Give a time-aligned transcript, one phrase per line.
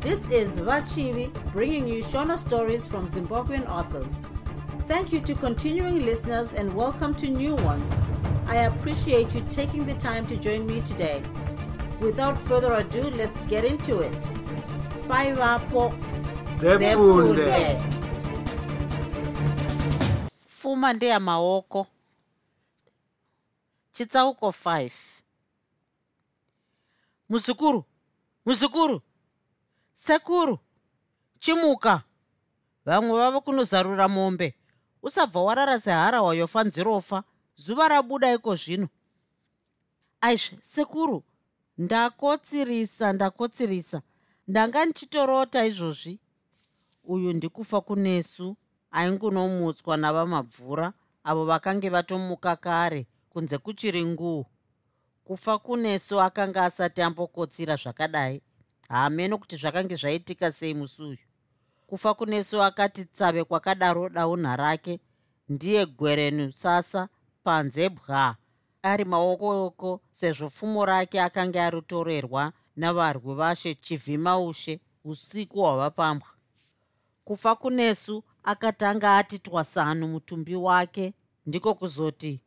[0.00, 4.26] This is Vachivi bringing you Shona stories from Zimbabwean authors.
[4.88, 7.92] Thank you to continuing listeners and welcome to new ones.
[8.46, 11.22] I appreciate you taking the time to join me today.
[12.00, 14.20] Without further ado, let's get into it.
[15.06, 15.92] Bye, Vapo.
[16.58, 17.80] Zefunde.
[20.48, 21.86] pfuma ndeyamaoko
[23.92, 24.90] chitsauko 5
[27.28, 27.84] muzukuru
[28.46, 29.00] muzukuru
[30.04, 30.58] sekuru
[31.40, 32.02] chimuka.
[32.84, 34.54] Vamwe vava kunozarura mombe.
[35.02, 37.24] Usabva warara seharahwa yofa nzirofa
[37.56, 38.88] zuva rabuda iko zvino.
[40.20, 41.22] Aizve sekuru
[41.78, 44.02] ndakotsirisa ndakotsirisa.
[44.48, 46.18] Ndanga ndichitorota izvozvi?
[47.04, 48.56] Uyu ndikufa kunesu.
[48.90, 50.92] Aingunomutswa navamabvura
[51.24, 54.46] avo vakange vatomuka kare kunze kuchiri nguu.
[55.24, 58.42] Kufa kunesu akanga asati ambokotsira zvakadai
[58.90, 61.24] haameno kuti zvakange zvaitika sei musi uyu
[61.86, 65.00] kufa kunesu akati tsave kwakadaro daunha rake
[65.48, 67.08] ndiye gwerenu sasa
[67.44, 68.36] panze bwa.
[68.82, 76.28] Ari maokooko sezvo pfumo rake akanga aritorerwa navarwi vashe chivhimaushe usiku hwavapambwa.
[77.24, 81.14] Kufa kunesu akatanga ati twasanu mutumbi wake.
[81.46, 82.40] Ndiko kuzoti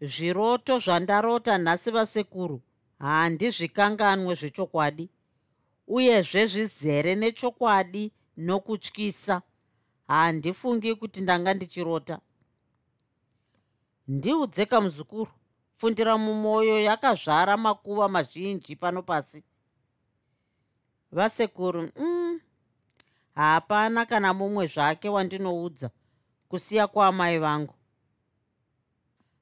[0.00, 2.62] zviroto zvandarota nhasi vasekuru
[2.98, 5.10] handizvikanganwe zvechokwadi
[5.88, 9.42] uyezve zvizere nechokwadi nokutyisa.
[10.08, 12.20] Handifungi kuti ndanga ndichirota.
[14.08, 15.30] Ndiudzeka muzukuru
[15.76, 19.44] pfundira mumwoyo yakazvara makuva mazhinji pano pasi.
[21.12, 22.40] Vasekuru mm,
[23.34, 25.90] hapana kana mumwe zvake wandinoudza
[26.48, 27.74] kusiya kwaamai vangu.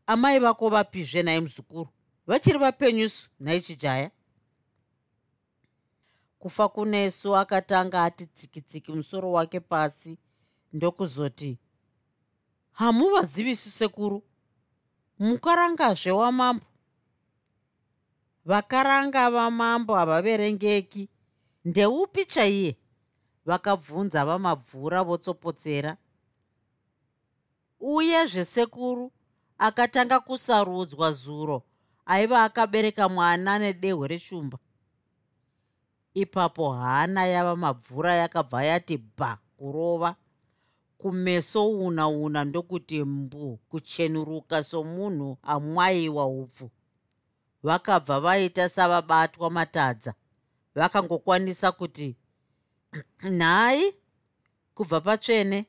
[0.07, 1.89] Amai vako vapizve nhai muzukuru
[2.27, 4.11] vachiri vapenyusu nhai chijaya
[6.47, 10.19] kufa kunesu akatanga ati tsikitsiki musoro wake pasi
[10.73, 11.59] ndokuzoti
[12.73, 14.23] hamuvazivisi sekuru
[15.19, 16.67] mukarangazve wamambo.
[18.45, 21.09] Vakaranga vamambo havaverengeki.
[21.65, 22.77] Ndeupi chaiye?
[23.47, 25.97] Vakabvunza vamabvura votsopotsera.
[27.81, 29.13] Uye zvesekuru
[29.59, 31.63] akatanga kusarudzwa zuro
[32.07, 34.59] aiva akabereka mwana nedehwe reshumba
[36.17, 40.17] ipapo hana yava mabvura yakabva yati bha kurova.
[40.99, 46.71] Kumeso una una ndokuti mbu kuchenuruka somunhu amwayiwa upfu.
[47.63, 50.15] Vakabva vaita savabatwa matadza.
[50.75, 52.17] Vakangokwanisa kuti
[53.39, 53.95] nhai
[54.75, 55.67] kubva patsvene.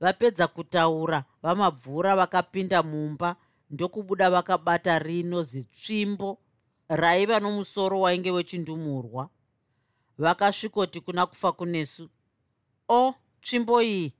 [0.00, 3.36] Vapedza kutaura vamabvura vakapinda mumba
[3.70, 6.38] ndokubuda vakabata rino zitsvimbo
[6.88, 9.30] raiva nomusoro wainge wechindumurwa.
[10.18, 12.10] Vakasvikoti kuna kufa kunesu
[12.88, 14.12] o tsvimbo iyi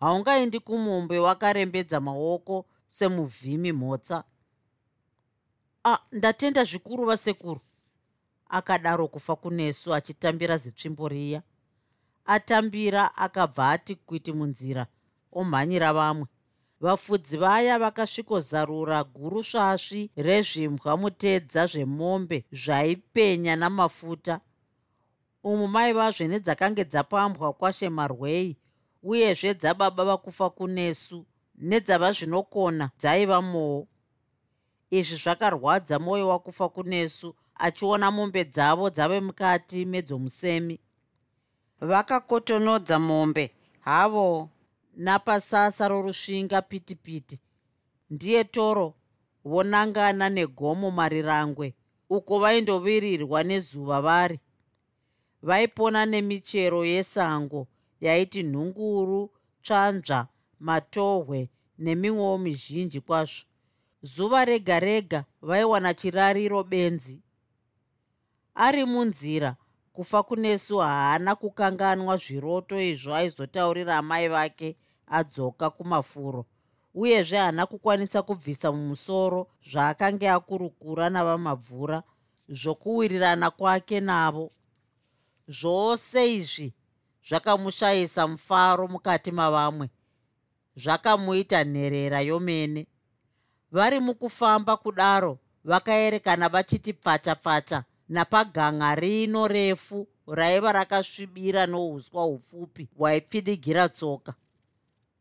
[0.00, 4.24] haungaendi kumombe wakarembedza maoko semuvhimi mhotsa.
[5.84, 7.60] A ndatenda zvikuru vasekuru
[8.48, 11.42] akadaro kufa kunesu achitambira zitsvimbo riya.
[12.24, 14.86] Atambira akabva ati kwiti munzira
[15.32, 16.26] omhanyira vamwe
[16.84, 24.40] vafudzi vaya vakasvikozarura guru svasvi rezvimbwa mutedza zvemombe zvaipenya namafuta.
[25.44, 28.56] Umu maivazve nedzakange dzapambwa kwashe marwei
[29.02, 31.26] uyezve dzababa vakufa kunesu
[31.68, 33.86] nedzava zvinokona dzaiva moo.
[34.90, 40.80] Izvi zvakarwadza mwoyo wakufa kunesu achiona mombe dzavo dzave mukati medzomusemi
[41.80, 43.44] vakakotonodza mombe
[43.80, 44.48] havo
[44.96, 47.40] napasasa rorusvinga pitipiti.
[48.10, 48.94] Ndiye toro
[49.44, 51.74] vonangana negomo marirangwe
[52.10, 54.40] uko vaindovirirwa nezuva vari.
[55.42, 57.66] Vaipona nemichero yesango
[58.00, 59.30] yaiti nhunguru
[59.62, 60.28] tsvanzva
[60.60, 63.44] matohwe nemimwewo mizhinji kwazvo.
[64.02, 67.20] Zuva rega rega vaiwana chirariro benzi.
[68.54, 69.56] Ari munzira
[69.92, 76.46] kufa kunesu haana kukanganwa zviroto izvo aizotaurira amai vake adzoka kumafuro
[76.94, 82.02] uyezve haana kukwanisa kubvisa mumusoro zvaakange akurukura navamabvura
[82.48, 84.50] zvokuwirirana kwake navo.
[85.48, 86.74] Zvose izvi
[87.28, 89.90] zvakamushayisa mufaro mukati mavamwe
[90.76, 92.86] zvakamuita nherera yomene.
[93.72, 103.88] Vari mukufamba kudaro vakaerekana vachiti pfacha pfacha napaganga rino refu raiva rakasvibira nouswa hupfupi hwaipfidigira
[103.88, 104.34] tsoka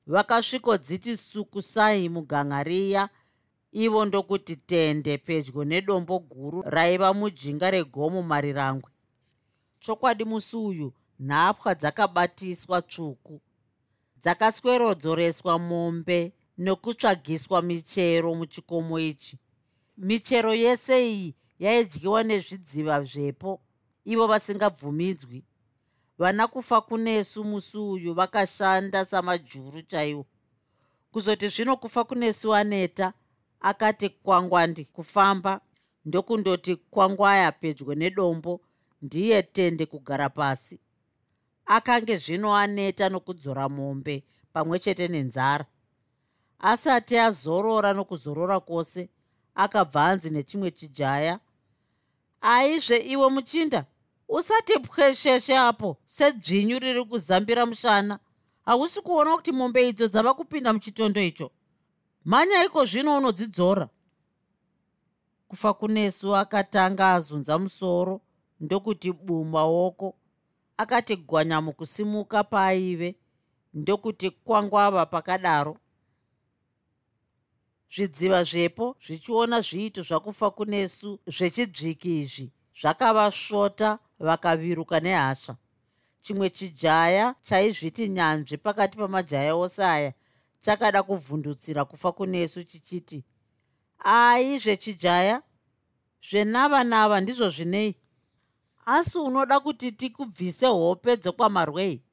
[0.08, 3.10] vakasvikodziti sukusai muganga riya
[3.72, 8.92] ivo ndokuti tende pedyo nedombo guru raiva mujinga regomo marirangwe.
[9.80, 13.42] Chokwadi musi uyu nhapwa dzakabatiswa tsvuku.
[14.22, 19.40] Dzakaswerodzoreswa mombe nokutsvagiswa michero muchikomo ichi.
[19.98, 23.62] Michero yese iyi yaidyiwa nezvidziva zvepo
[24.06, 25.44] ivo vasingabvumidzwi
[26.18, 30.26] vana kufa kunesu musi uyu vakashanda samajuru chaiwo.
[31.12, 33.14] Kuzoti zvino kufa kunesu aneta
[33.60, 35.62] akati kwangwandi kufamba
[36.06, 38.62] ndokundoti kwangwaya pedyo nedombo
[39.02, 40.80] ndiye tende kugara pasi.
[41.66, 44.24] Akange zvino aneta nokudzora mombe
[44.54, 45.66] pamwe chete nenzara.
[46.60, 49.10] Asati azorora nokuzorora kwose
[49.56, 51.40] akabva anzi nechimwe chijaya
[52.42, 53.86] aizve iwe muchinda
[54.34, 58.20] usati pwesheshe apo sedzvinyu riri kuzambira mushana.
[58.66, 61.52] Hausi kuona kuti mombe idzo dzava kupinda muchitondo icho.
[62.26, 63.90] Mhanyaiko zvino unodzidzora.
[65.48, 68.22] Kufa kunesu akatanga azunza musoro
[68.60, 70.16] ndokuti bumaoko
[70.78, 73.16] akati gwanya mukusimuka paaive
[73.74, 75.78] ndokuti kwangwava pakadaro.
[77.94, 85.56] Zvidziva zvepo zvichiona zviito zvakufa kunesu zvechidzviki izvi zvakavasvota vakaviruka nehasha.
[86.22, 90.14] Chimwe chijaya chaizviti nyanzvi pakati pamajaya ose aya
[90.62, 93.24] chakada kuvhundutsira kufa kunesu chichiti
[94.04, 95.42] ai zvechijaya
[96.30, 97.96] zvenava nava ndizvo zvinei?
[98.86, 102.04] Asi unoda kuti tikubvise hope dzokwamarwei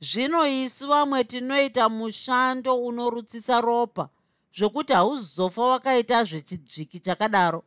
[0.00, 4.08] zvino isu vamwe tinoita mushando unorutsisa ropa
[4.56, 7.64] zvokuti hauzofa wakaita zvechidzviki chakadaro.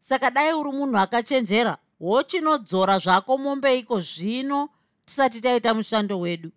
[0.00, 4.68] Saka dai uri munhu akachenjera wochinodzora zvako mombeiko zvino
[5.04, 6.50] tisati taita mushando wedu?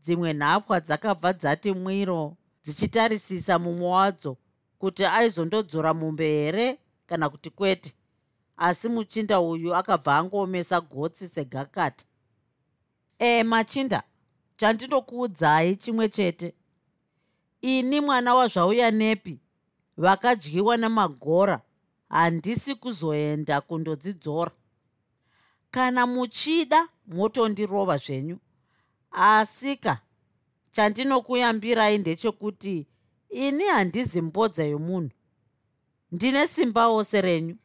[0.00, 4.36] Dzimwe nhapwa dzakabva dzati mwiro dzichitarisisa mumwe wadzo
[4.78, 7.94] kuti aizondodzora mombe here kana kuti kwete.
[8.56, 12.04] Asi muchinda uyu akabva angoomesa gotsi segakata.
[13.18, 14.02] E machinda
[14.56, 16.54] chandinokuudzai chimwe chete.
[17.60, 19.40] Ini mwana wazvauya nepi
[19.96, 21.60] vakadyiwa nemagora
[22.12, 24.50] handisi kuzoenda kundodzidzora.
[25.70, 28.38] Kana muchida motondirova zvenyu.
[29.12, 29.98] Asika
[30.72, 32.86] chandinokuyambirai ndechekuti
[33.30, 35.10] ini handizi mbodza yomunhu.
[36.12, 37.56] Ndine simbawo serenyu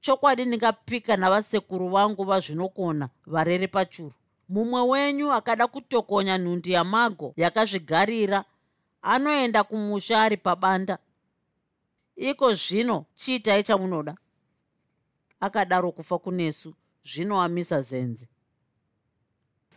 [0.00, 4.12] chokwadi ndingapika navasekuru vangu vazvinokona varere pachuru.
[4.48, 8.44] Mumwe wenyu akada kutokonya nhundi yamago yakazvigarira
[9.02, 10.98] anoenda kumusha ari pabanda
[12.16, 14.16] iko zvino chiitai chamunoda.
[15.40, 16.74] Akadaro kufa kunesu
[17.04, 18.28] zvino amisa zenze.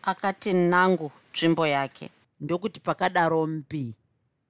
[0.01, 2.09] Akati nangu tsvimbo yake.
[2.39, 3.95] Ndokuti pakadaro mbii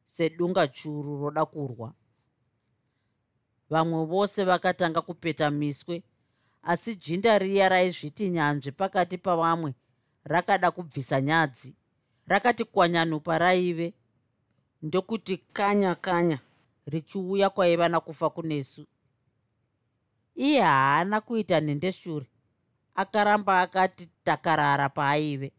[0.06, 1.94] sedunga churu roda kurwa.
[3.70, 6.04] Vamwe vose vakatanga kupeta miswe
[6.64, 9.74] asi jinda riya raizviti nyanzvi pakati pavamwe
[10.24, 11.76] rakada kubvisa nyadzi.
[12.28, 13.94] Rakati kwanyanupa raive.
[14.82, 16.40] Ndokuti kanya kanya
[16.86, 18.86] richiuya kwaiva nakufa kunesu.
[20.36, 22.26] Iye haana kuita nhendeshure
[22.96, 25.52] akaramba akati takarara paaive.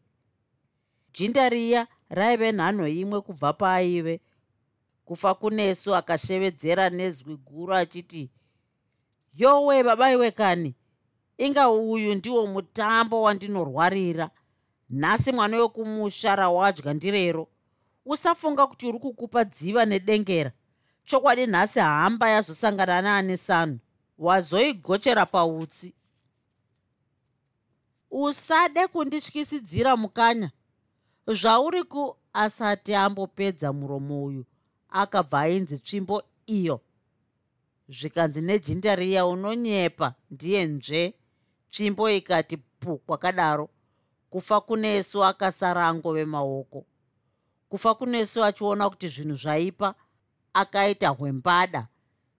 [1.12, 4.21] Jinda riya raive nhanho imwe kubva paaive.
[5.04, 8.30] Kufa kunesu akashevedzera nezwi guru achiti
[9.35, 10.75] yowe babaiwe kani
[11.38, 14.30] inga uyu ndiwo mutambo wandinorwarira.
[14.90, 17.49] Nhasi mwana wekumusha rawadya ndirero.
[18.06, 20.52] Usafunga kuti uri kukupa dziva nedengera
[21.06, 23.78] chokwadi nhasi hamba yazosangana naane sanu.
[24.18, 25.94] Wazoigochera pautsi.
[28.10, 30.50] Usade kundityisidzira mukanya.
[31.26, 34.44] Zvauri ku asati ambopedza muromo uyu
[34.88, 36.80] akabva ainzi tsvimbo iyo.
[37.88, 41.14] Zvikanzi nejinda riya unonyepa ndiye nzve
[41.70, 43.68] tsvimbo ikati pu kwakadaro.
[44.30, 46.84] Kufa kunesu akasara angove maoko.
[47.68, 49.94] Kufa kunesu achiona kuti zvinhu zvaipa
[50.56, 51.88] akaita hwembada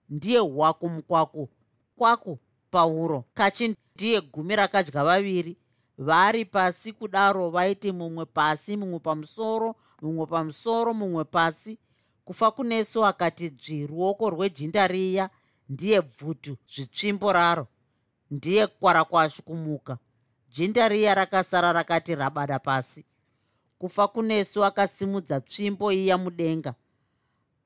[0.08, 1.48] ndiye hwaku mukwaku.
[1.96, 2.38] Kwaku
[2.70, 5.56] pauro kachi ndiye gumi rakadya vaviri.
[5.98, 11.78] Vari pasi kudaro vaiti mumwe pasi mumwe pamusoro mumwe pamusoro mumwe pasi.
[12.24, 15.30] Kufa kunesu akati dzvi ruoko rwejinda riya.
[15.68, 17.66] Ndiye bvutu zvitsvimbo raro.
[18.30, 19.98] Ndiye kwarakwashu kumuka
[20.50, 23.04] jinda riya rakasara rakati rabada pasi.
[23.78, 26.74] Kufa kunesu akasimudza tsvimbo iya mudenga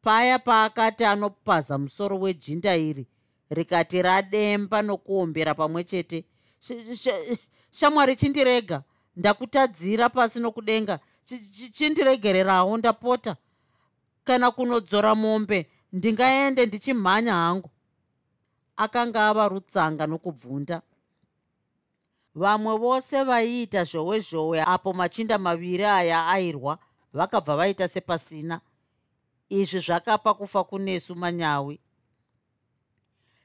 [0.02, 3.06] paya paakati anopaza musoro wejinda iri
[3.50, 6.24] rikati rademba nokuombera pamwe chete
[7.70, 8.82] shamwari chindirega
[9.16, 10.98] ndakutadzira pasi nokudenga
[11.72, 13.36] chindiregererawo ndapota.
[14.24, 17.70] Kana kunodzora mombe ndingaende ndichimhanya hangu.
[18.76, 20.82] Akanga ava rutsanga nokubvunda.
[22.34, 26.78] Vamwe vose vaiita zhowe zhowe apo machinda maviri aya airwa
[27.12, 28.60] vakabva vaita sepasina
[29.60, 31.80] izvi zvakapa kufa kunesu manyawi.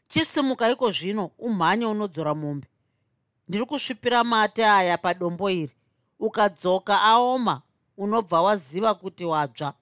[0.07, 2.67] Chisimuka iko zvino umhanye unodzora mombe
[3.47, 5.75] ndiri kusvipira mate aya padombo iri.
[6.19, 7.61] Ukadzoka aoma
[7.97, 9.73] unobva waziva kuti wadzva.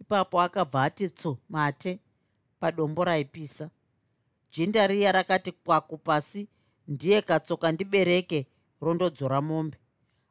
[0.00, 2.00] Ipapo akabva ati tsu mate
[2.60, 3.70] padombo raipisa.
[4.52, 6.48] Jinda riya rakati kwaku pasi
[6.88, 8.46] ndiye katsoka ndibereke
[8.80, 9.78] rondodzora mombe.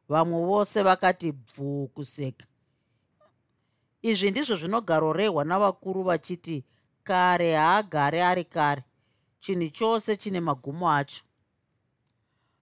[0.08, 2.46] Vamwe vose vakati bvuu kuseka
[4.02, 6.64] izvi ndizvo zvinogarorehwa navakuru vachiti
[7.04, 8.82] kare haagare ari kare.
[9.40, 11.22] Chinhu chose chine magumo acho.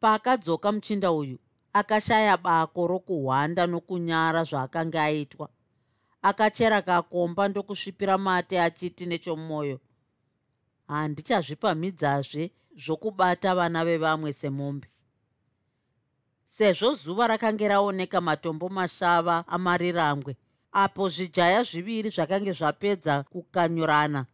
[0.00, 1.38] Paakadzoka muchinda uyu
[1.72, 5.48] akashaya bako rokuhwanda nokunyara zvaakanga aitwa.
[6.22, 9.80] Akachera kakomba ndokusvipira mate achiti nechomwoyo
[10.88, 14.88] handichazvipamhidzazve zvokubata vana vevamwe semombe.
[16.44, 20.36] Sezvo zuva rakange raoneka matombo mashava amarirangwe
[20.72, 24.26] apo zvijaya zviviri zvakange zvapedza kukanyurana.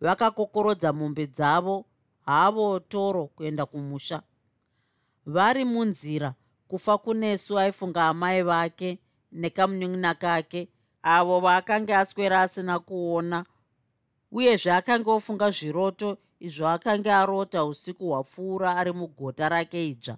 [0.00, 1.84] Vakakokorodza mombe dzavo
[2.26, 4.22] havo toro kuenda kumusha.
[5.26, 6.34] Vari munzira
[6.68, 8.98] kufa kunesu aifunga amai vake
[9.32, 10.68] nekamunyun'una kake
[11.02, 13.44] avo vaakanga aswera asina kuona
[14.32, 20.16] uyezve akanga ofunga zviroto izvo akanga arota usiku hwapfuura ari mugota rake idzva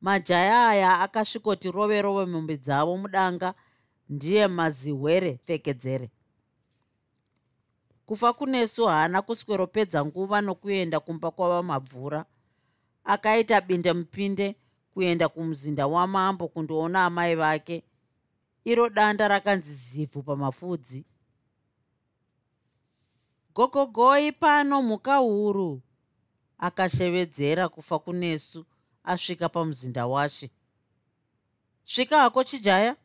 [0.00, 3.54] majaya aya akasvikoti rove rove mombe dzavo mudanga
[4.08, 6.10] ndiye mazihwere pfekedzere
[8.06, 12.24] kufa kunesu haana kusweropedza nguva nokuenda kumba kwava mabvura.
[13.04, 14.56] Akaita binde mupinde
[14.94, 17.82] kuenda kumuzinda wamambo kundoona amai vake.
[18.64, 21.04] Iro danda rakanzi zivhu pamafudzi
[23.54, 25.82] gogogoi pano mhuka huru
[26.58, 28.64] akashevedzera kufa kunesu
[29.04, 30.50] asvika pamuzinda washe.
[31.84, 32.96] Svika hako chijaya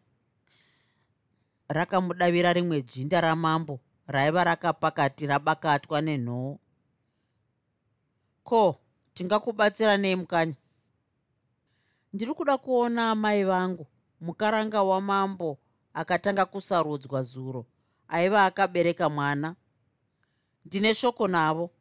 [1.67, 6.60] rakamudavira rimwe jinda ramambo raiva rakapakati rabakatwa nenhoo.
[8.43, 8.79] Ko
[9.13, 10.55] tingakubatsira nei mukanya
[12.13, 13.88] ndiri kuda kuona amai vangu
[14.22, 15.58] mukaranga wamambo
[15.93, 17.65] akatanga kusarudzwa zuro
[18.08, 19.55] aiva akabereka mwana.
[20.65, 21.72] Ndine shoko navo.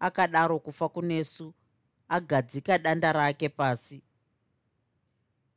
[0.00, 1.54] Akadaro kufa kunesu
[2.08, 4.02] agadzika danda rake pasi.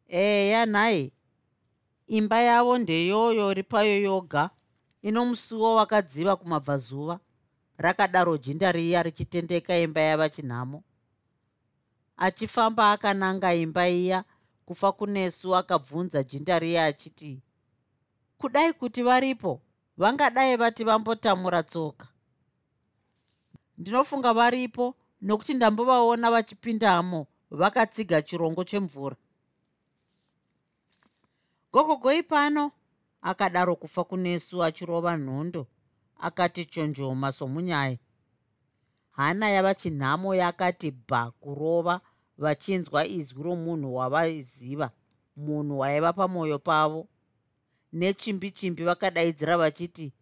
[0.08, 1.12] Eya nhaye
[2.08, 4.50] imba yavo ndeyoyo ripayo yoga
[5.02, 7.20] ino musuwo wakadziva kumabvazuva.
[7.78, 10.84] Rakadaro jinda riya richitendeka imba yava chinhamo.
[12.18, 14.24] Achifamba akananga imba iya
[14.66, 17.42] kufa kunesu akabvunza jinda riya achiti
[18.38, 19.62] kudai kuti varipo?
[19.98, 22.08] Vangadai vati vambotamura tsoka.
[23.78, 29.16] Ndinofunga varipo nokuti ndambovaona vachipindamo vakatsiga chirongo chemvura
[31.76, 32.72] gogogoi pano.
[33.22, 35.68] Akadaro kufa kunesu achirova nhondo.
[36.18, 37.98] Akati chonjoma somunyaya
[39.12, 42.02] hana yava chinhamo yakati bha kurova
[42.38, 44.92] vachinzwa izwi romunhu wavaiziva
[45.36, 47.08] munhu waiva pamwoyo pavo.
[47.94, 50.14] Nechimbi chimbi vakadaidzira vachiti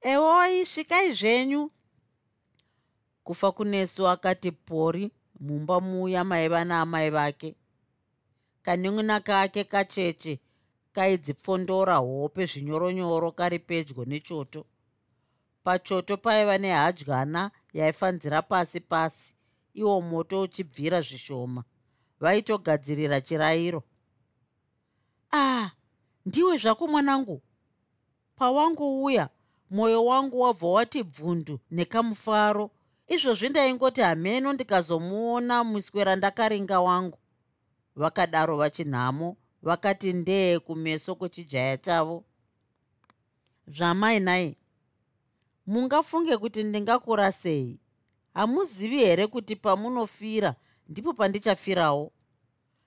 [0.00, 1.70] ewoi svikai zvenyu.
[3.24, 7.54] Kufa kunesu akati pori mumba muya maiva naamai vake.
[8.62, 10.40] Kanyun'una kake kacheche
[10.92, 14.66] kaidzipfondora hope zvinyoronyoro kari pedyo nechoto.
[15.64, 19.34] Pachoto paiva nehadyana yaifanzira pasi pasi
[19.74, 21.64] iwo moto uchibvira zvishoma.
[22.20, 23.82] Vaitogadzirira chirayiro.
[25.32, 25.70] Ah
[26.26, 27.42] ndiwe zvako mwanangu?
[28.36, 29.28] Pawangouya
[29.70, 32.70] mwoyo wangu wabva wati bvundu nekamufaro.
[33.08, 37.18] Izvozvi ndaingoti hameno ndikazomuona muswera ndakaringa wangu.
[37.96, 42.24] Vakadaro vachinhamo vakati ndee kumeso kwechijaya chavo.
[43.68, 44.56] Zvamai nai
[45.66, 47.80] mungafunge kuti ndingakura sei?
[48.34, 50.54] Hamuzivi here kuti pamunofira
[50.88, 52.12] ndipo pandichafirawo?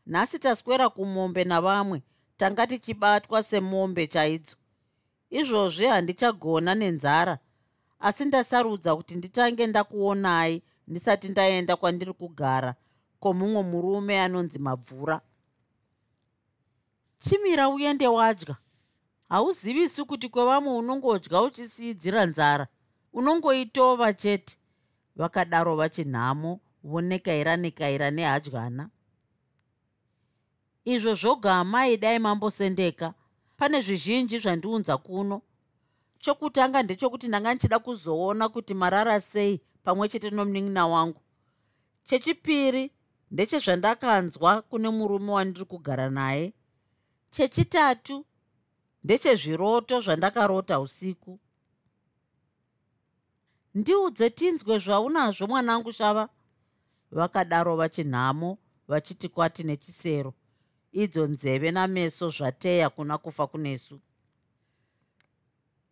[0.07, 2.01] Nhasi taswera kumombe navamwe
[2.37, 4.55] tanga tichibatwa semombe chaidzo.
[5.29, 7.39] Izvozvi handichagona nenzara
[7.99, 12.75] asi ndasarudza kuti nditange ndakuonai ndisati ndaenda kwandiri kugara
[13.19, 15.21] kwomumwe murume anonzi mabvura
[17.29, 18.55] chimira uende wadya.
[19.29, 22.67] Hauzivisi kuti kwevamwe unongodya uchisiidzira nzara.
[23.13, 24.57] Unongoitova chete.
[25.15, 28.89] Vakadaro vachinhamo vonekaira-nekaira nehadyana.
[30.85, 33.13] Izvo zvoga amai dai mambosendeka.
[33.57, 35.41] Pane zvizhinji zvandiunza kuno.
[36.19, 41.21] Chokutanga ndechokuti ndanga ndichida kuzoona kuti marara sei pamwe chete nomunin'ina wangu.
[42.03, 42.91] Chechipiri
[43.31, 46.53] ndechezvandakanzwa kune murume wandiri kugara naye
[47.35, 48.25] chechitatu.
[49.03, 51.39] Ndechezviroto zvandakarota usiku.
[53.75, 56.29] Ndiudze tinzwe zvaunazvo mwanangu shava
[57.11, 60.33] vakadaro vachinhamo vachiti kwati nechisero
[60.91, 63.99] idzo nzeve nameso zvateya kuna kufa kunesu.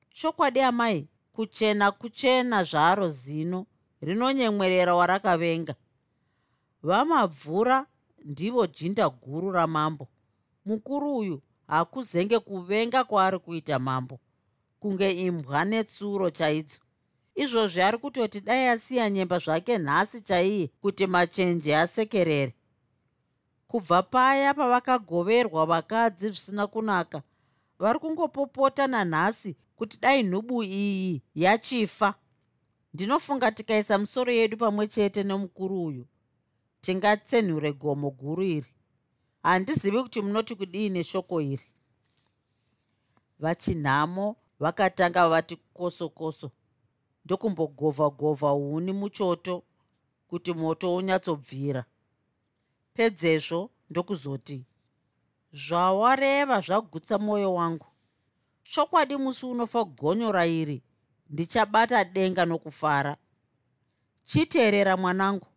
[0.09, 3.65] Chokwadi amai kuchena kuchena zvaro zino
[4.01, 5.75] rinonyemwerera warakavenga.
[6.83, 7.85] Vamabvura
[8.25, 10.07] ndivo jinda guru ramambo
[10.65, 14.19] mukuru uyu hakuzenge kuvenga kwaari kuita mambo
[14.79, 16.79] kunge imbwa netsuro chaidzo.
[17.35, 22.53] Izvozvi ari kutoti dai asiya nyemba zvake nhasi chaiye kuti machenje asekerere.
[23.67, 27.23] Kubva paya pavakagoverwa vakadzi zvisina kunaka
[27.79, 32.13] vari kungopopota nanhasi kuti dai nhubu iyi yachifa.
[32.93, 36.05] Ndinofunga tikaisa musoro yedu pamwe chete nemukuru uyu.
[36.81, 38.72] Tingatsenhure gomo guru iri
[39.43, 41.67] handizivi kuti munoti kudii neshoko iri.
[43.39, 46.51] Vachinhamo vakatanga vati koso koso.
[47.25, 49.63] Ndokumbogovha govha huni muchoto
[50.27, 51.85] kuti moto unyatsobvira.
[52.93, 54.65] Pedzezvo ndokuzoti
[55.53, 57.87] zvawareva zvagutsa mwoyo wangu.
[58.63, 60.83] Chokwadi musi unofa gonyora iri
[61.29, 63.17] ndichabata denga nokufara.
[64.25, 65.47] Chiteerera mwanangu.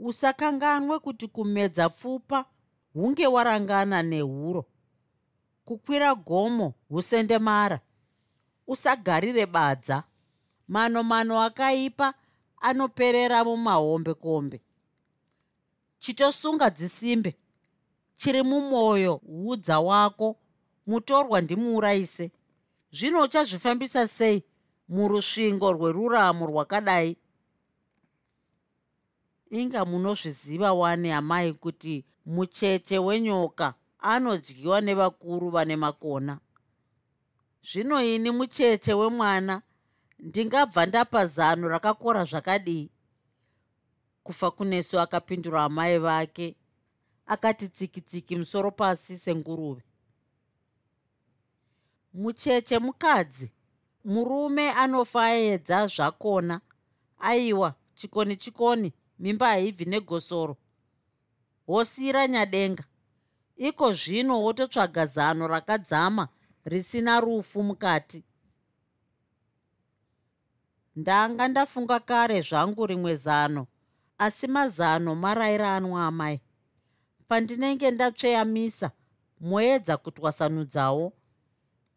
[0.00, 2.44] Usakanganwe kuti kumedza pfupa
[2.98, 4.64] hunge warangana nehuro.
[5.64, 7.80] Kukwira gomo husendemara
[8.66, 10.04] usagarire badza.
[10.68, 12.14] Mano mano akaipa
[12.60, 14.60] anoperera mumahombe kombe.
[15.98, 17.36] Chitosunga dzisimbe.
[18.16, 20.36] Chiri mumwoyo hudza wako.
[20.86, 22.30] Mutorwa ndimuurayise
[22.92, 24.44] zvino uchazvifambisa sei
[24.88, 27.16] murusvingo rweruramo rwakadai?
[29.50, 36.38] Inga munozviziva wani amai kuti mucheche wenyoka anodyiwa nevakuru vane makona.
[37.62, 39.62] Zvino ini mucheche wemwana
[40.18, 42.90] ndingabva ndapa zano rakakora zvakadii?
[44.22, 46.56] Kufa kunesu akapindura amai vake
[47.26, 49.82] akati tsikitsiki musoro pasi senguruve.
[52.14, 53.52] Mucheche mukadzi
[54.04, 56.60] murume anofa aedza zvakona
[57.18, 60.56] aiwa chikoni chikoni mimba haibvi negosoro
[61.68, 62.84] wosiyira nyadenga.
[63.56, 66.28] Iko zvino wototsvaga zano rakadzama
[66.64, 68.24] risina rufu mukati.
[70.96, 73.66] Ndanga ndafunga kare zvangu rimwe zano
[74.18, 76.40] asi mazano marayiranwa amai.
[77.28, 78.90] Pandinenge ndatsveyamisa
[79.40, 81.12] moedza kutwasanudzawo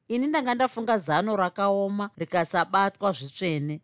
[0.08, 3.82] ini ndanga ndafunga zano rakaoma rikasabatwa zvitsvene.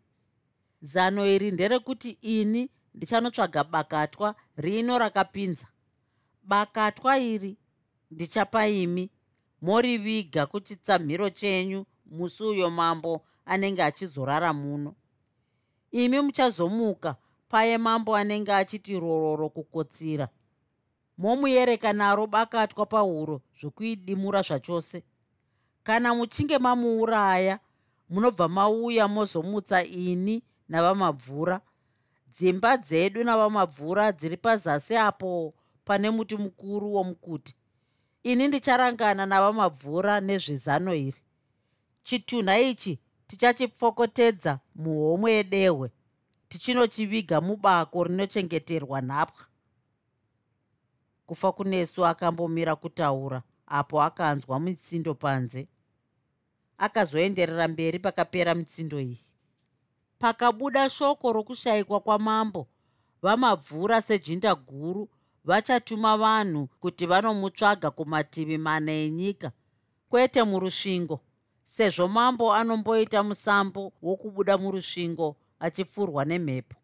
[0.80, 5.66] Zano iri nderekuti ini ndichanotsvaga bakatwa rino rakapinza
[6.48, 7.56] bakatwa iri
[8.10, 9.10] ndichapaimi
[9.62, 14.94] moriviga kuchitsamhiro chenyu musi uyo mambo anenge achizorara muno.
[15.90, 17.16] Imi muchazomuka
[17.48, 20.28] paye mambo anenge achiti rororo kukotsira.
[21.18, 25.02] Momuyereka naro bakatwa pahuro zvokuidimura zvachose.
[25.82, 27.60] Kana muchinge mamuuraya
[28.10, 31.60] munobva mauya mozomutsa ini navamabvura.
[32.26, 35.54] Dzimba dzedu navamabvura dziri pazasi apo
[35.88, 37.54] pane muti mukuru womukuti.
[38.22, 41.20] Ini ndicharangana navamabvura nezvezano iri.
[42.02, 45.90] Chitunha ichi tichachipfokotedza muhomwe yedehwe
[46.48, 49.44] tichinochiviga mubako rinochengeterwa nhapwa.
[51.26, 55.68] Kufa kunesu akambomira kutaura apo akanzwa mitsindo panze.
[56.78, 59.20] Akazoenderera mberi pakapera mitsindo iyi.
[60.18, 62.68] Pakabuda shoko rokushayikwa kwamambo
[63.22, 65.08] vamabvura sejinda guru
[65.48, 69.48] vachatuma vanhu kuti vanomutsvaga kumativi mana enyika.
[70.10, 71.16] Kwete murusvingo
[71.74, 76.76] sezvo mambo anomboita musambo wokubuda murusvingo achipfurwa nemhepo.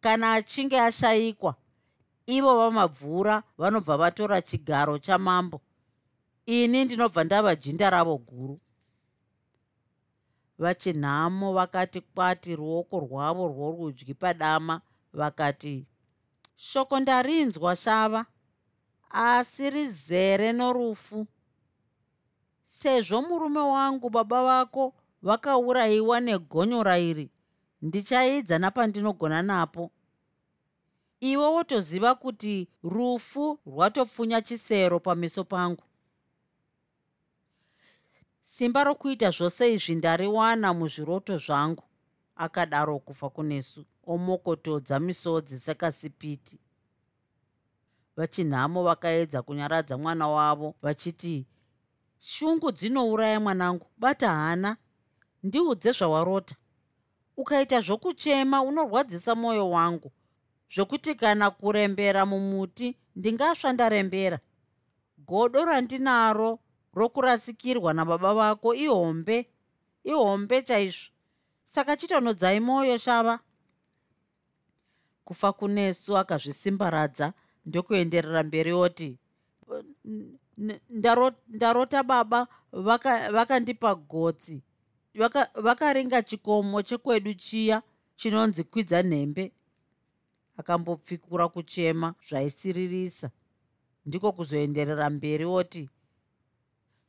[0.00, 1.54] Kana achinge ashayikwa
[2.26, 5.60] ivo vamabvura vanobva vatora chigaro chamambo
[6.46, 8.60] ini ndinobva ndava jinda ravo guru.
[10.58, 14.80] Vachinhamo vakati kwati ruoko rwavo rworudyi padama
[15.12, 15.86] vakati
[16.64, 18.26] shoko ndarinzwa shava
[19.10, 21.26] asi rizere norufu.
[22.64, 27.30] Sezvo murume wangu baba vako vakaurayiwa negonyora iri
[27.82, 29.90] ndichaidza napandinogona napo.
[31.20, 35.84] Iwe wotoziva kuti rufu rwatopfunya chisero pameso pangu.
[38.42, 41.84] Simba rokuita zvose izvi ndariwana muzviroto zvangu
[42.36, 46.58] akadaro kufa kunesu omokotodza misodzi sekasipiti.
[48.16, 51.46] Vachinhamo vakaedza kunyaradza mwana wavo vachiti
[52.18, 54.76] shungu dzinouraya mwanangu bata hana
[55.42, 56.54] ndiudze zvawarota.
[57.36, 60.12] Ukaita zvokuchema unorwadzisa mwoyo wangu.
[60.74, 64.38] Zvokuti kana kurembera mumuti ndingasva ndarembera
[65.18, 66.58] godo randinaro
[66.94, 69.50] rokurasikirwa nababa vako ihombe
[70.04, 71.10] ihombe chaizvo.
[71.64, 73.40] Saka chitonodzai mwoyo shava
[75.24, 77.32] kufa kunesu akazvisimbaradza
[77.66, 79.18] ndokuenderera mberi oti
[81.48, 82.40] ndarota baba
[83.32, 84.62] vakandipa vaka gotsi
[85.66, 87.82] vakaringa vaka chikomo chekwedu chiya
[88.16, 89.52] chinonzi kwidza nhembe
[90.56, 93.30] akambopfikura kuchema zvaisiririsa.
[94.06, 95.88] Ndiko kuzoenderera mberi oti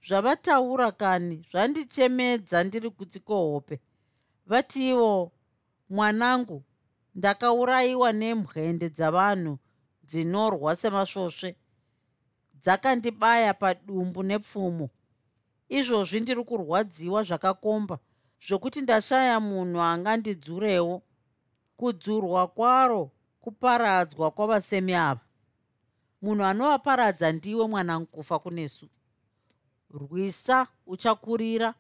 [0.08, 3.80] zvavataura kani zvandichemedza ndiri kutsiko hope
[4.50, 5.32] vatiwo
[5.90, 6.64] mwanangu
[7.16, 9.54] ndakaurayiwa nemwende dzavanhu
[10.08, 11.56] dzinorwa semasvosve
[12.62, 14.90] dzakandibaya padumbu nepfumo.
[15.78, 17.96] Izvozvi ndiri kurwadziwa zvakakomba
[18.46, 20.96] zvokuti ndashaya munhu angandidzurewo
[21.78, 25.26] kudzurwa kwaro kuparadzwa kwavasemi ava.
[26.22, 28.88] Munhu anovaparadza ndiwe mwanangu kufa kunesu
[29.90, 31.74] rwisa uchakurira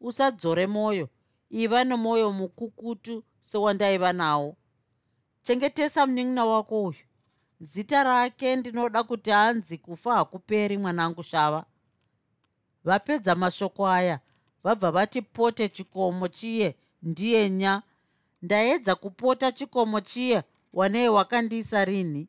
[0.00, 1.08] usadzore mwoyo
[1.50, 4.56] iva nemwoyo mukukutu sewandaiva nawo
[5.42, 6.98] chengetesa munin'ina wako uyu.
[7.60, 11.64] Zita rake ndinoda kuti anzi kufa hakuperi mwanangu shava.
[12.84, 14.20] Vapedza mashoko aya
[14.64, 17.82] vabva vati pote chikomo chiye ndiye nya.
[18.42, 22.28] Ndaedza kupota chikomo chiye wanei wakandiisa rini.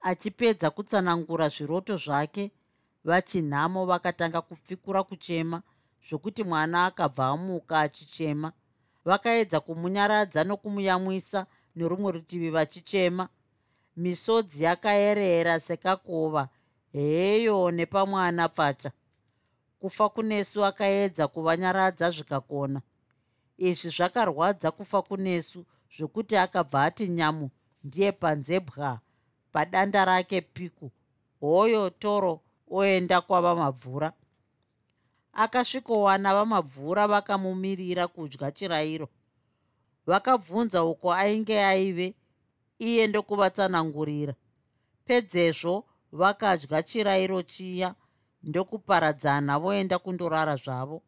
[0.00, 2.50] Achipedza kutsanangura zviroto zvake
[3.04, 5.62] vachinhamo vakatanga kupfikura kuchema
[6.08, 8.52] zvokuti mwana akabva amuka achichema.
[9.04, 13.28] Vakaedza kumunyaradza nokumuyamwisa nerumwe rutivi vachichema.
[13.96, 16.48] Misodzi yakayerera sekakova
[16.92, 18.90] heyo nepamwana pfacha
[19.80, 22.80] kufa kunesu akaedza kuvanyaradza zvikakona.
[23.58, 25.64] Izvi zvakarwadza kufa kunesu
[25.96, 27.50] zvokuti akabva ati nyamu
[27.84, 29.00] ndiye panzebwa
[29.52, 30.90] padanda rake piku.
[31.40, 34.12] Hoyo toro oenda kwava mabvura.
[35.32, 39.08] Akasvikowana vamabvura vakamumirira kudya chirayiro
[40.10, 42.14] vakabvunza uko ainge aive
[42.78, 44.34] iye ndokuvatsanangurira.
[45.06, 47.94] Pedzezvo vakadya chirayiro chiya
[48.42, 51.02] ndokuparadzana voenda kundorara zvavo.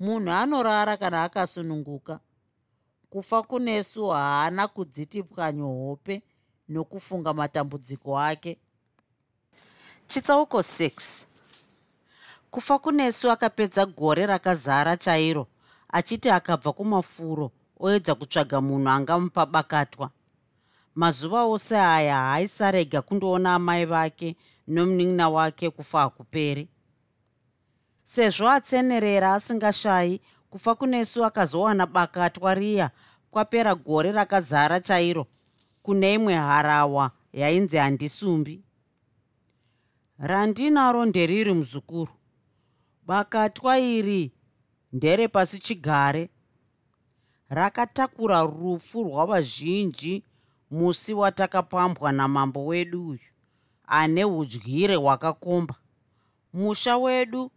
[0.00, 2.20] Munhu anorara kana akasununguka
[3.10, 6.22] kufa kunesu haana kudzitipwanyo hope
[6.68, 8.58] nokufunga matambudziko ake.
[10.08, 11.24] Chitsauko 6
[12.50, 15.46] kufa kunesu akapedza gore rakazara chairo
[15.96, 17.46] achiti akabva kumafuro
[17.84, 20.10] oedza kutsvaga munhu angamupa bakatwa.
[20.94, 24.36] Mazuva ose aya haaisarega kundoona amai vake
[24.68, 26.68] nomunin'ina wake kufa hakuperi.
[28.02, 32.90] Sezvo atsenerera asingashayi kufa kunesu akazowana bakatwa riya
[33.30, 35.26] kwapera gore rakazara chairo
[35.82, 38.62] kune imwe harawa yainzi handisumbi
[40.18, 42.12] randinaro nderiri muzukuru.
[43.06, 44.32] Bakatwa iri
[44.94, 46.28] nderepasi chigare.
[47.48, 50.22] Rakatakura rufu rwavazhinji
[50.70, 53.20] musi watakapambwa namambo wedu uyu
[53.86, 55.74] ane udyire hwakakomba.
[56.52, 57.50] Musha wedu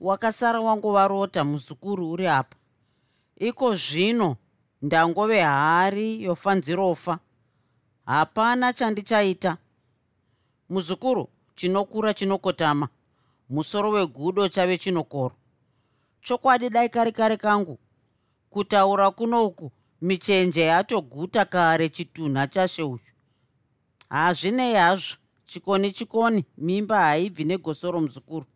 [0.00, 2.56] wakasara wangovarota muzukuru uri apa.
[3.36, 4.36] Iko zvino
[4.82, 7.18] ndangove hari yofanzirofa
[8.06, 9.56] hapana chandichaita.
[10.68, 12.88] Muzukuru chinokura chinokotama.
[13.50, 15.34] Musoro wegudo chave chinokoro
[16.22, 17.78] chokwadi dai kari kare kangu.
[18.50, 23.00] Kutaura kunoku michenje yatoguta kare chitunha chashe uyu
[24.08, 28.46] hazvinei hazvo chikoni chikoni mimba haibvi negosoro muzukuru.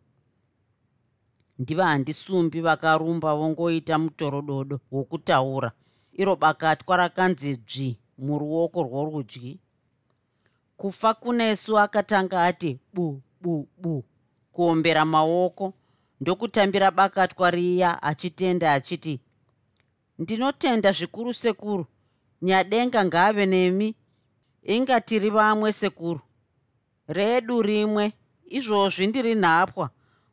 [1.59, 5.71] Ndiva handisumbi vakarumba vongoita mutorododo wokutaura.
[6.13, 9.59] Iro bakatwa rakanzi dzvi muruoko rworudyi.
[10.77, 14.03] Kufa kunesu akatanga ati bu bu bu
[14.51, 15.73] kuombera maoko
[16.21, 19.19] ndokutambira bakatwa riya achitenda achiti
[20.19, 21.85] ndinotenda zvikuru sekuru
[22.41, 23.95] nyadenga ngaave nemi
[24.63, 26.21] inga tiri vamwe sekuru.
[27.07, 28.13] Redu rimwe
[28.45, 29.89] izvozvi ndiri nhapwa.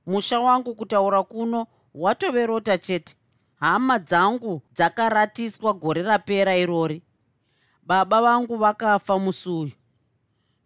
[0.07, 3.15] Musha wangu kutaura kuno watoverota chete.
[3.61, 7.03] Hama dzangu dzakaratiswa gore rapera irori.
[7.83, 9.73] Baba vangu vakafa musi uyu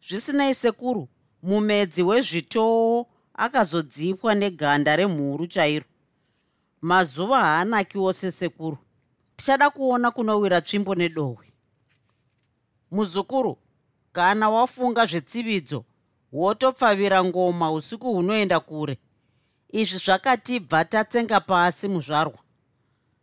[0.09, 1.09] zvisinei sekuru
[1.43, 3.07] mumedzi wezvitoo
[3.39, 5.87] akazodzipwa neganda remhuru chairo.
[6.81, 8.79] Mazuva haanakiwo sesekuru
[9.37, 11.47] tichada kuona kunowira tsvimbo nedohwe
[12.91, 13.59] muzukuru
[14.13, 15.85] kana wafunga zvetsividzo
[16.33, 18.99] wotopfavira ngoma usiku hunoenda kure.
[19.73, 22.39] Izvi zvakatibva tatsenga pasi muzvarwa.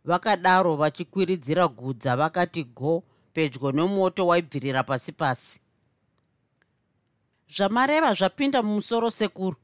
[0.04, 3.02] Vakadaro vachikwiridzira gudza vakati go
[3.32, 5.60] pedyo nomoto waibvirira pasi pasi.
[7.48, 9.56] Zvamareva zvapinda mumusoro sekuru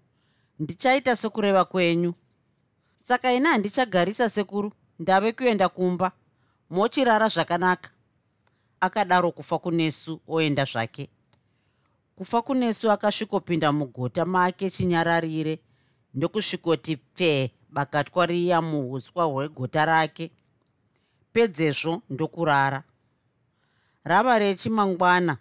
[0.62, 2.14] ndichaita sekureva kwenyu.
[2.96, 6.12] Saka ina handichagarisa sekuru ndave kuenda kumba.
[6.70, 7.90] Mochirara zvakanaka.
[8.80, 11.08] Akadaro kufa kunesu oenda zvake.
[12.14, 15.58] Kufa kunesu akasvikopinda mugota make chinyararire.
[16.14, 20.30] Ndokusvikoti pfee bakatwa riya muuswa hwegota rake.
[21.32, 22.82] Pedzezvo ndokurara.
[24.04, 25.36] Rava rechimangwana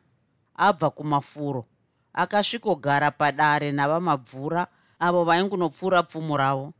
[0.56, 1.66] abva kumafuro.
[2.14, 4.68] Akasvikogara padare navamabvura
[5.02, 6.74] avo vaingunopfuura pfumo ravo.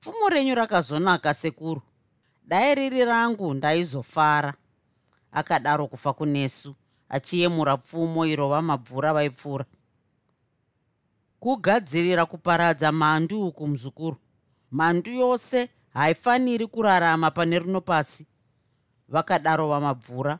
[0.00, 1.82] Pfumo renyu rakazonaka sekuru.
[2.44, 4.54] Dai riri rangu ndaizofara.
[5.32, 6.74] Akadaro kufa kunesu
[7.08, 9.64] achiyemura pfumo iro vamabvura vaipfuura
[11.40, 14.16] kugadzirira kuparadza mandu uku muzukuru.
[14.70, 18.26] Mandu yose haifaniri kurarama pane rino pasi.
[19.08, 20.38] Vakadaro vamabvura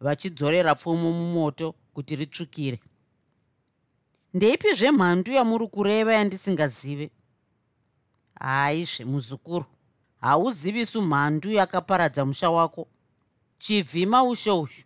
[0.00, 2.80] vachidzorera pfumo mumoto kuti ritsvukire
[4.34, 7.10] ndeipi zvemhandu yamuri kureva yandisingazive
[8.40, 9.64] haizve muzukuru
[10.20, 12.88] hauzivisu mhandu yakaparadza musha wako.
[13.58, 14.84] Chivhima ushe uyu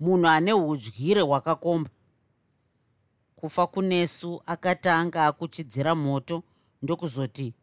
[0.00, 1.90] munhu ane udyire hwakakomba.
[3.34, 6.42] Kufa kunesu akatanga akuchidzira moto
[6.82, 7.54] ndokuzoti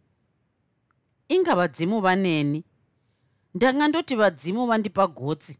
[1.28, 2.64] inga vadzimu vaneni?
[3.54, 5.60] Ndanga ndoti vadzimu vandipa gotsi.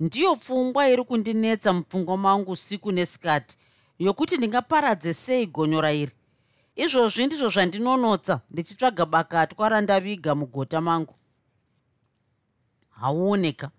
[0.00, 3.58] Ndiyo pfungwa iri kundinetsa mupfungwa mangu siku nesikati
[3.98, 6.12] yokuti ndingaparadze sei gonyora iri
[6.82, 11.14] izvozvi ndizvo zvandinonotsa ndichitsvaga bakatwa randaviga mugota mangu.
[13.00, 13.70] Hauoneka.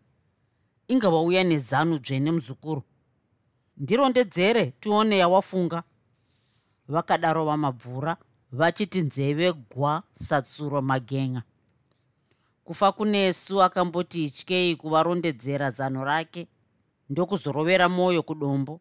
[0.88, 2.82] Inga wauya nezanu dzvene muzukuru.
[3.78, 5.84] Ndirondedzere tione yawafunga.
[6.88, 8.17] Vakadaro vamabvura
[8.51, 11.43] vachiti nzeve gwa satsuro magenga.
[12.63, 16.47] Kufa kunesu akamboti ityei kuvarondedzera zano rake
[17.10, 18.80] ndokuzorovera mwoyo kudombo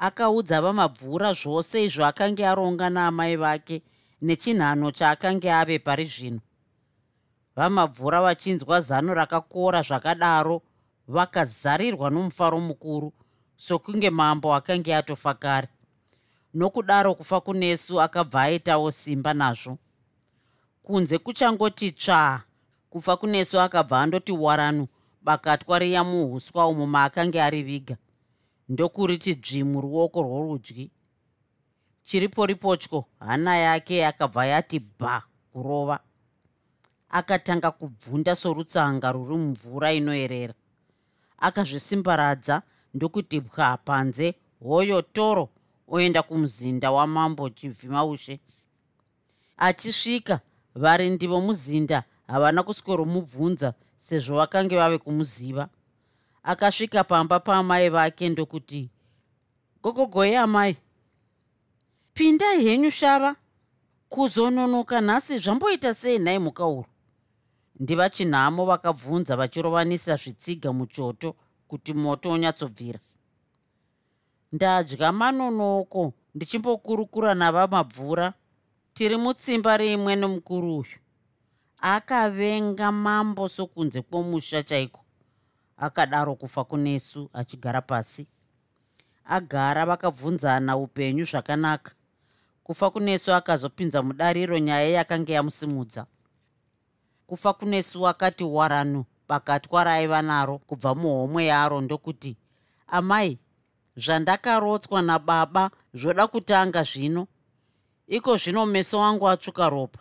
[0.00, 3.82] akaudza vamabvura zvose izvo akanga aronga naamai vake
[4.22, 6.40] nechinhano chaakanga ave pari zvino.
[7.56, 10.62] Vamabvura vachinzwa zano rakakora zvakadaro
[11.08, 13.12] vakazarirwa nomufaro mukuru
[13.56, 15.68] sokunge mambo akanga atofa kare.
[16.54, 19.78] Nokudaro kufa kunesu akabva aitawo simba nazvo.
[20.82, 22.40] Kunze kuchangoti tsvaa
[22.90, 24.88] kufa kunesu akabva andoti waranu
[25.22, 27.96] bakatwa riya muuswa umo maakanga ari viga
[28.70, 30.90] ndokuriti dzvimu ruoko rworudyi.
[32.04, 36.00] Chiripo ripotyo hana yake akabva yati bha kurova.
[37.10, 40.54] Akatanga kubvunda sorutsanga ruri mumvura inoerera
[41.38, 42.62] akazvisimbaradza
[42.94, 45.48] ndokuti pwa panze hoyo toro
[45.88, 48.40] oenda kumuzinda wamambo chivhimaushe.
[49.56, 50.40] Achisvika
[50.74, 55.68] varindi vomuzinda havana kuswikoromubvunza sezvo vakange vave kumuziva
[56.42, 58.90] akasvika pamba paamai vake ndokuti
[59.82, 60.76] gogogoye amai
[62.14, 63.36] pindai henyu shava
[64.08, 66.88] kuzononoka nhasi zvamboita sei nhai muka uru
[67.80, 71.34] ndiva chinhamo vakabvunza vachirovanisa zvitsiga muchoto
[71.68, 73.00] kuti moto onyatsobvira
[74.52, 78.32] ndadya manonoko ndichimbokurukura navamabvura
[78.94, 80.98] tiri mutsimba rimwe nomukuru uyu.
[81.80, 85.00] Akavenga mambo sokunze kwomusha chaiko
[85.80, 88.26] akadaro kufa kunesu achigara pasi.
[89.24, 91.92] Agara vakabvunzana upenyu zvakanaka.
[92.62, 96.06] Kufa kunesu akazopinza mudariro nyaya yakanga yamusimudza.
[97.26, 102.36] Kufa kunesu akati waranu bakatwa raaiva naro kubva muhomwe yaro ndokuti
[102.86, 103.38] amai
[103.96, 107.26] zvandakarotswa nababa zvoda kutanga zvino.
[108.06, 110.00] Iko zvino meso angu atsvuka ropa.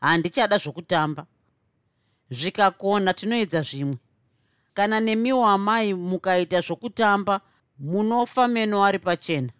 [0.00, 1.26] Handichada zvokutamba.
[2.30, 3.98] Zvikakona tinoedza zvimwe
[4.74, 7.40] kana nemiwo amai mukaita zvokutamba
[7.78, 9.52] munofa meno ari pachena.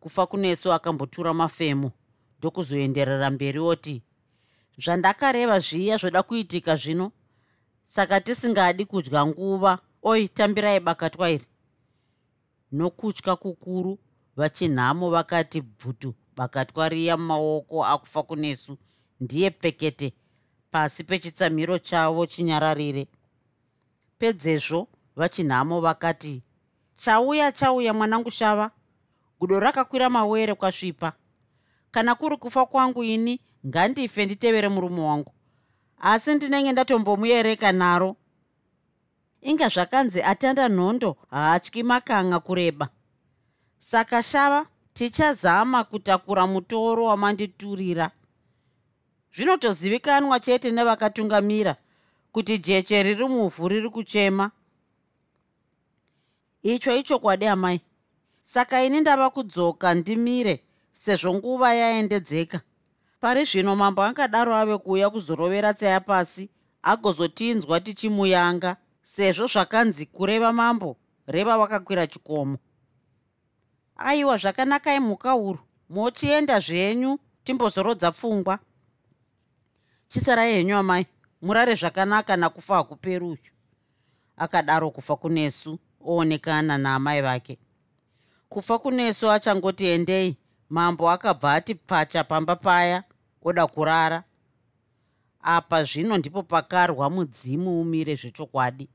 [0.00, 1.92] Kufa kunesu akambotura mafemo
[2.38, 4.02] ndokuzoenderera mberi oti
[4.82, 7.12] zvandakareva zviya zvoda kuitika zvino
[7.84, 11.46] saka tisingadi kudya nguva oi tambirai bakatwa iri
[12.72, 13.98] nokutya kukuru
[14.36, 18.78] vachinhamo vakati bvutu bakatwa riya mumaoko akufa kunesu
[19.20, 20.12] ndiye pfekete
[20.70, 23.08] pasi pechitsamhiro chavo chinyararire
[24.20, 26.42] pedzezvo vachinhamo vakati
[26.96, 28.70] chauya chauya mwanangu shava.
[29.40, 31.12] Gudo rakakwira mawere kwasvipa.
[31.90, 35.32] Kana kuri kufa kwangu ini ngandife nditevere murume wangu.
[36.00, 38.16] Asi ndinenge ndatombomuyereka naro.
[39.40, 42.88] Inga zvakanzi atanda nhondo haatyi makanga kureba.
[43.78, 48.10] Saka shava tichazama kutakura mutoro wamanditurira
[49.34, 51.76] zvinotozivikanwa chete nevakatungamira
[52.32, 54.50] kuti jeche riri muvhu riri kuchema.
[56.62, 57.80] Icho ichokwadi amai.
[58.42, 62.60] Saka ini ndava kudzoka ndimire sezvo nguva yaendedzeka.
[63.20, 66.48] Pari zvino mambo angadaro ave kuuya kuzorovera tsaya pasi
[66.82, 72.58] agozotinzwa tichimuyanga sezvo zvakanzi kureva mambo reva wakakwira chikomo.
[73.96, 75.58] Aiwa zvakanakai mhuka uru.
[75.88, 78.58] Mochienda zvenyu timbozorodza pfungwa.
[80.08, 81.06] Chisarai henyu amai
[81.42, 83.38] murare zvakanaka nakufa hakuperi uyu.
[84.36, 87.58] Akadaro kufa kunesu oonekana naamai vake.
[88.48, 90.36] Kufa kunesu achangoti endei
[90.70, 93.04] mambo akabva ati pfacha pamba paya
[93.42, 94.24] oda kurara.
[95.42, 98.88] Apa zvino ndipo pakarwa mudzimu umire zvechokwadi.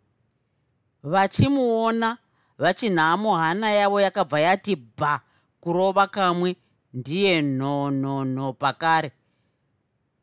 [1.03, 2.17] Vachimuona
[2.57, 5.21] vachinhamo hana yavo yakabva yati bha
[5.59, 6.55] kurova kamwe
[6.93, 9.11] ndiye nhonhonho pakare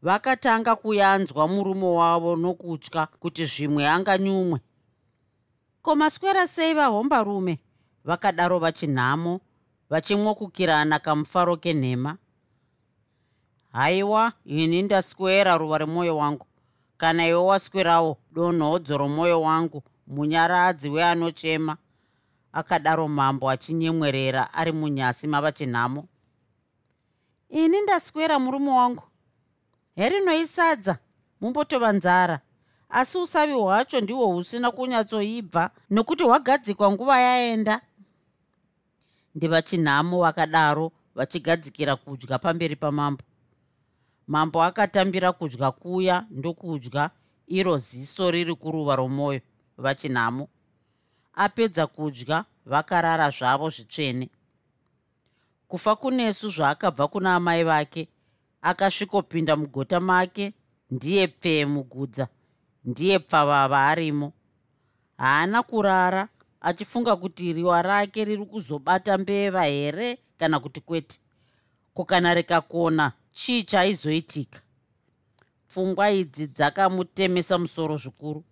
[0.03, 4.61] vakatanga kuyanzwa murume wavo nokutya kuti zvimwe anganyumwe.
[5.83, 7.59] Ko maswera sei vahombarume
[8.05, 9.41] vakadaro vachinhamo
[9.91, 12.17] vachimwokukirana kamufaro kenhema.
[13.73, 16.47] Haiwa ini ndaswera ruva remwoyo wangu.
[16.97, 21.77] Kana iwe waswerawo donhodzo romwoyo wangu munyaradzi weanochema
[22.53, 26.09] akadaro mambo achinyemwerera ari munyasi mavachinhamo
[27.49, 29.03] ini ndaswera murume wangu
[29.97, 30.99] herinoisadza
[31.41, 32.41] mumbotova nzara.
[32.91, 37.81] Asi usavi hwacho ndihwo husina kunyatsoibva nokuti hwagadzikwa nguva yaenda.
[39.35, 43.23] Ndevachinhamo vakadaro vachigadzikira kudya pamberi pamambo.
[44.27, 47.11] Mambo akatambira kudya kuya ndokudya
[47.47, 49.41] iro ziso riri kuruva romwoyo
[49.79, 50.49] vachinhamo
[51.35, 54.31] apedza kudya vakarara zvavo zvitsvene.
[55.69, 58.09] Kufa kunesu zvaakabva kuna amai vake
[58.63, 60.53] akasvikopinda mugota make
[60.91, 62.29] ndiye pfee mugudza
[62.85, 64.33] ndiye pfavava arimo
[65.17, 66.29] haana kurara
[66.61, 71.21] achifunga kuti riwa rake riri kuzobata mbeva here kana kuti kwete?
[71.95, 74.61] Kukana rikakona chii chaizoitika?
[75.69, 78.45] Pfungwa idzi dzakamutemesa musoro zvikuru.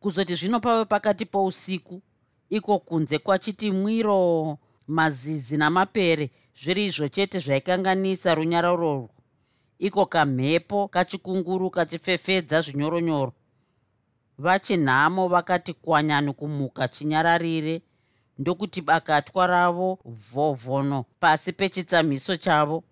[0.00, 2.02] Kuzoti zvino pave pakati pousiku
[2.50, 9.10] iko kunze kwachiti mwiro mazizi namapere zviri izvo chete zvaikanganisa runyararorwo
[9.78, 13.32] iko kamhepo kachikunguru kachifefedza zvinyoronyoro.
[14.38, 17.82] Vachinhamo vakati kwanyani kumuka chinyararire
[18.38, 22.84] ndokuti bakatwa ravo vhovhono pasi pechitsamhiso chavo.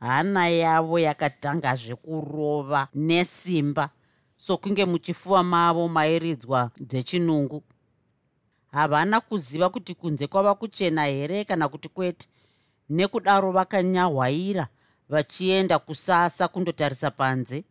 [0.00, 3.90] Hana yavo yakatangazve kurova nesimba
[4.36, 7.62] sokunge muchifuva mavo mairidzwa dzechinungu
[8.74, 12.28] havana kuziva kuti kunze kwava kuchena here kana kuti kwete.
[12.90, 14.68] Nekudaro vakanyahwaira
[15.08, 17.64] vachienda kusasa kundotarisa panze.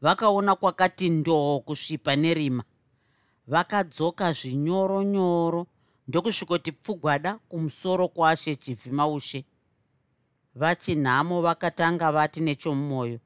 [0.00, 2.64] Vakaona kwakati ndoo kusvipa nerima.
[3.46, 5.66] Vakadzoka zvinyoronyoro
[6.08, 9.44] ndokusvikoti pfugwada kumusoro kwashe chivhimaushe
[10.54, 13.18] vachinhamo vakatanga vati nechomumwoyo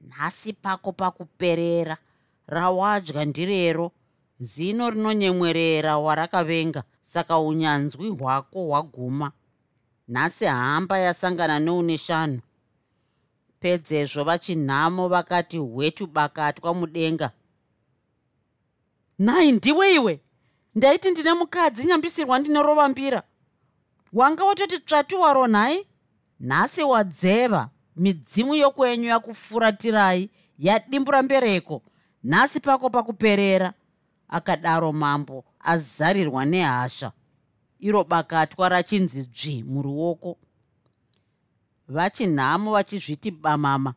[0.00, 1.96] nhasi pako pakuperera
[2.46, 3.92] rawadya ndirero
[4.42, 9.32] zino rinonyemwerera warakavenga saka unyanzwi hwako hwaguma.
[10.08, 12.40] Nhasi hamba yasangana neune shanhu
[13.60, 17.30] pedzezvo vachinhamo vakati hwetu bakatwa mudenga.
[19.18, 20.20] Nhai ndiwe iwe?
[20.74, 23.22] Ndaiti ndine mukadzi nyambisirwa ndine rovambira.
[24.12, 25.86] Wanga watoti tsvatu waro nhai?
[26.40, 31.82] Nhasi wadzeva midzimu yokwenyu yakufuratirai yadimbura mbereko.
[32.24, 33.72] Nhasi pako pakuperera
[34.32, 37.12] akadaro mambo azarirwa nehasha.
[37.80, 40.38] Iro bakatwa rachinzi dzvi muruoko.
[41.88, 43.94] Vachinhamo vachizviti bamama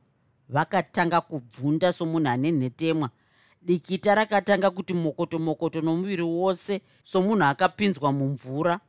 [0.49, 3.09] vakatanga kubvunda somunhu ane nhetemwa.
[3.62, 8.80] Dikita rakatanga kuti mokoto mokoto nomuviri wose somunhu akapinzwa mumvura.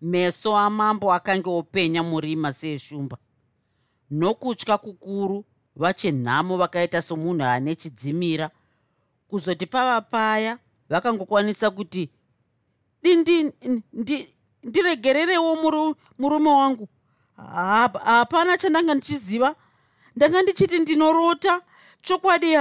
[0.00, 3.18] Meso amambo akange openya murima seeshumba
[4.10, 5.44] nokutya kukuru
[5.76, 8.50] vachinhamo vakaita somunhu ane chidzimira
[9.28, 10.58] kuzoti pava paya
[10.88, 12.10] vakangokwanisa kuti
[13.02, 13.52] dindi
[14.62, 15.56] ndiregererewo
[16.18, 16.88] murume wangu.
[18.04, 19.54] Hapana chandanga ndichiziva.
[20.16, 21.60] Ndanga ndichiti ndinorota.
[22.02, 22.56] Chokwadi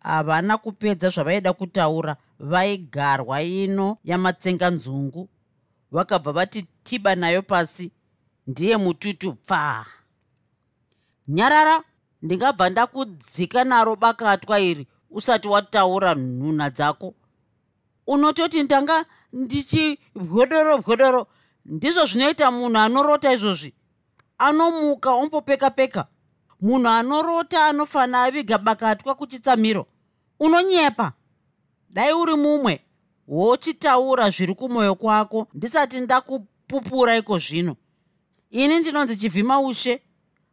[0.00, 2.16] havana kupedza zvavaida kutaura.
[2.38, 5.28] Vaigarwa ino yamatsenganzungu.
[5.92, 7.92] Vakabva vati tiba nayo pasi.
[8.46, 9.86] Ndiye mututu pfaa
[11.28, 11.82] nyarara
[12.22, 17.14] ndingabva ndakudzika naro bakatwa iri usati wataura nhunha dzako.
[18.06, 21.26] Unototi ndanga ndichibwodoro bwodoro
[21.64, 23.74] ndizvo zvinoita munhu anorota izvozvi.
[24.38, 26.06] Anomuka ombopeka peka.
[26.60, 29.86] Munhu anorota anofana aviga bakatwa kuchitsamiro.
[30.40, 31.12] Unonyepa.
[31.90, 32.80] Dai uri mumwe
[33.28, 37.76] wochitaura zviri kumwoyo kwako ndisati ndakupupura iko zvino.
[38.50, 40.02] Ini ndinonzi chivhima ushe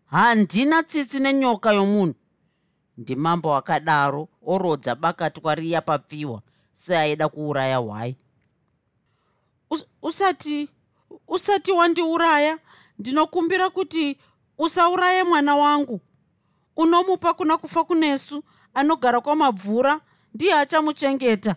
[0.05, 2.15] handina tsitsi nenyoka yomunhu
[2.97, 6.41] ndimambo wakadaro orodza bakatwa riya papfiwa
[6.73, 8.15] seaida kuuraya hwai
[10.01, 10.69] usati
[11.27, 12.59] usati wandiuraya
[12.99, 14.17] ndinokumbira kuti
[14.57, 16.01] usauraye mwana wangu.
[16.77, 18.43] Unomupa kuna kufa kunesu
[18.73, 20.01] anogara kwamabvura
[20.33, 21.55] ndiye achamuchengeta.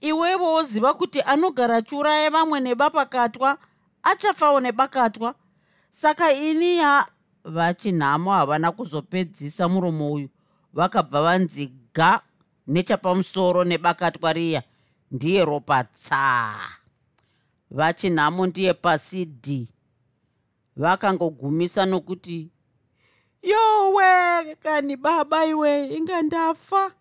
[0.00, 3.58] Iwevo woziva kuti anogara achiuraya vamwe nebapakatwa
[4.02, 5.34] achafawo nebakatwa.
[5.90, 7.06] Saka ini ya
[7.44, 10.28] vachinhamo havana kuzopedzisa muromo uyu
[10.72, 12.20] vakabva vanziga
[12.66, 14.62] nechapamusoro nebakatwa riya
[15.10, 16.68] ndiye ropa tsaa
[17.70, 19.68] vachinhamo ndiye pasi d
[20.76, 22.50] vakangogumisa nokuti
[23.42, 26.92] yowe kani baba iwe inga ndafa?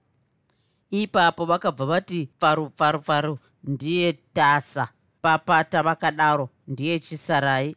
[0.89, 4.87] Ipapo vakabva vati faru faru faru ndiye tasa
[5.21, 7.75] papata vakadaro ndiye chisarai.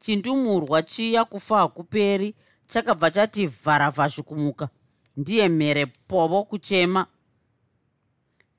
[0.00, 2.34] Chindumurwa chiya kufa hakuperi
[2.66, 4.68] chakabva chati vharavhazhukumuka
[5.16, 7.06] ndiye mhere povo kuchema.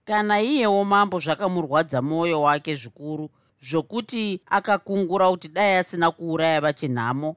[0.06, 3.30] Kana iyewo mambo zvakamurwadza mwoyo wake zvikuru
[3.62, 7.36] zvokuti akakungura kuti dai asina kuuraya vachinhamo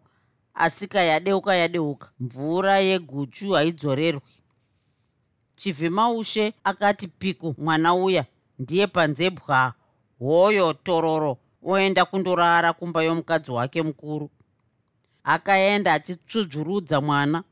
[0.54, 4.20] asika yadeuka yadeuka mvura yeguchu haidzorerwi.
[5.56, 8.24] Chivhimaushe akati piku mwana uya
[8.58, 9.74] ndiye panzebwa
[10.18, 14.30] hoyo tororo oenda kundorara kumba yomukadzi wake mukuru
[15.24, 17.44] akaenda achitsvudzurudza mwana.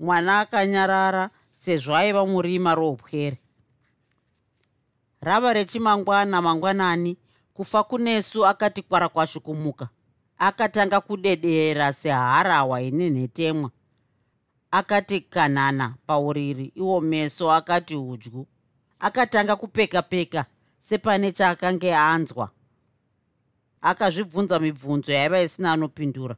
[0.00, 3.38] Mwana akanyarara sezvo aiva murima roupwere
[5.20, 7.16] rava rechimangwana mangwanani
[7.54, 9.88] kufa kunesu akati kwarakwashukumuka
[10.38, 13.70] akatanga kudedera seharahwa ine nhetemwa.
[14.70, 18.46] Akati kanhana pauriri iwo meso akati udyu.
[19.00, 20.44] Akatanga kupeka peka
[20.78, 22.50] sepane chaakange anzwa.
[23.82, 26.36] Akazvibvunza mibvunzo yaiva isina anopindura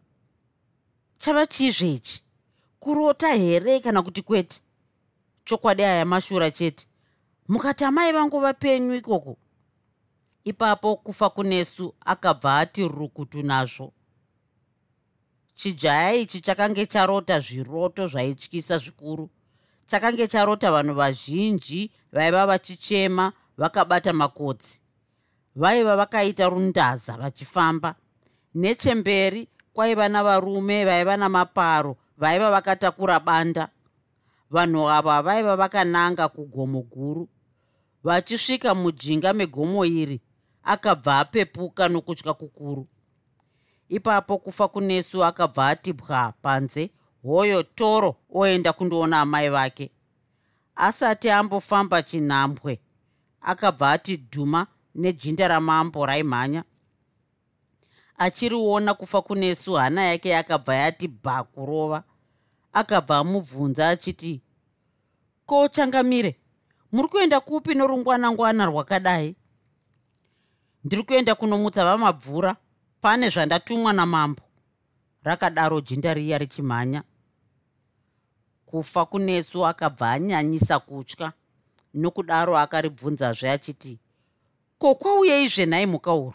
[1.23, 2.23] chava chizvechi
[2.81, 4.61] kurota here kana kuti kwete?
[5.45, 6.87] Chokwadi aya mashura chete.
[7.49, 9.37] Mukati amai vangu vapenyu ikoko.
[10.45, 13.93] Ipapo kufa kunesu akabva ati rukutu nazvo.
[15.55, 19.31] Chijaya ichi chakange charota zviroto zvaityisa zvikuru.
[19.87, 24.83] Chakange charota vanhu vazhinji vaiva vachichema vakabata makotsi.
[25.57, 27.95] Vaiva vakaita rundaza vachifamba.
[28.55, 33.69] Nechemberi kwaiva navarume vaiva namaparo vaiva vakatakura banda.
[34.51, 37.29] Vanhu ava vaiva vakananga kugomo guru.
[38.05, 40.21] Vachisvika mujinga megomo iri
[40.63, 42.89] akabva apepuka nokutya kukuru.
[43.89, 46.91] Ipapo kufa kunesu akabva ati bwa panze
[47.23, 49.91] hoyo toro oenda kundoona amai vake.
[50.77, 52.81] Asati ambofamba chinhambwe
[53.41, 56.65] akabva ati dhuma nejinda ramambo raimhanya
[58.23, 62.05] achiriona kufa kunesu hana yake yakabva yati bha kurova
[62.73, 64.41] akabva amubvunza achiti
[65.47, 66.37] ko changamire
[66.93, 69.37] muri kuenda kupi norungwanangwana rwakadai?
[70.85, 72.57] Ndiri kuenda kunomutsa vamabvura
[73.01, 74.43] pane zvandatumwa namambo.
[75.25, 77.03] Rakadaro jinda riya richimhanya.
[78.67, 81.33] Kufa kunesu akabva anyanyisa kutya.
[81.95, 83.99] Nokudaro akaribvunzazve achiti
[84.79, 86.35] ko kwauyeizve nhai mukauro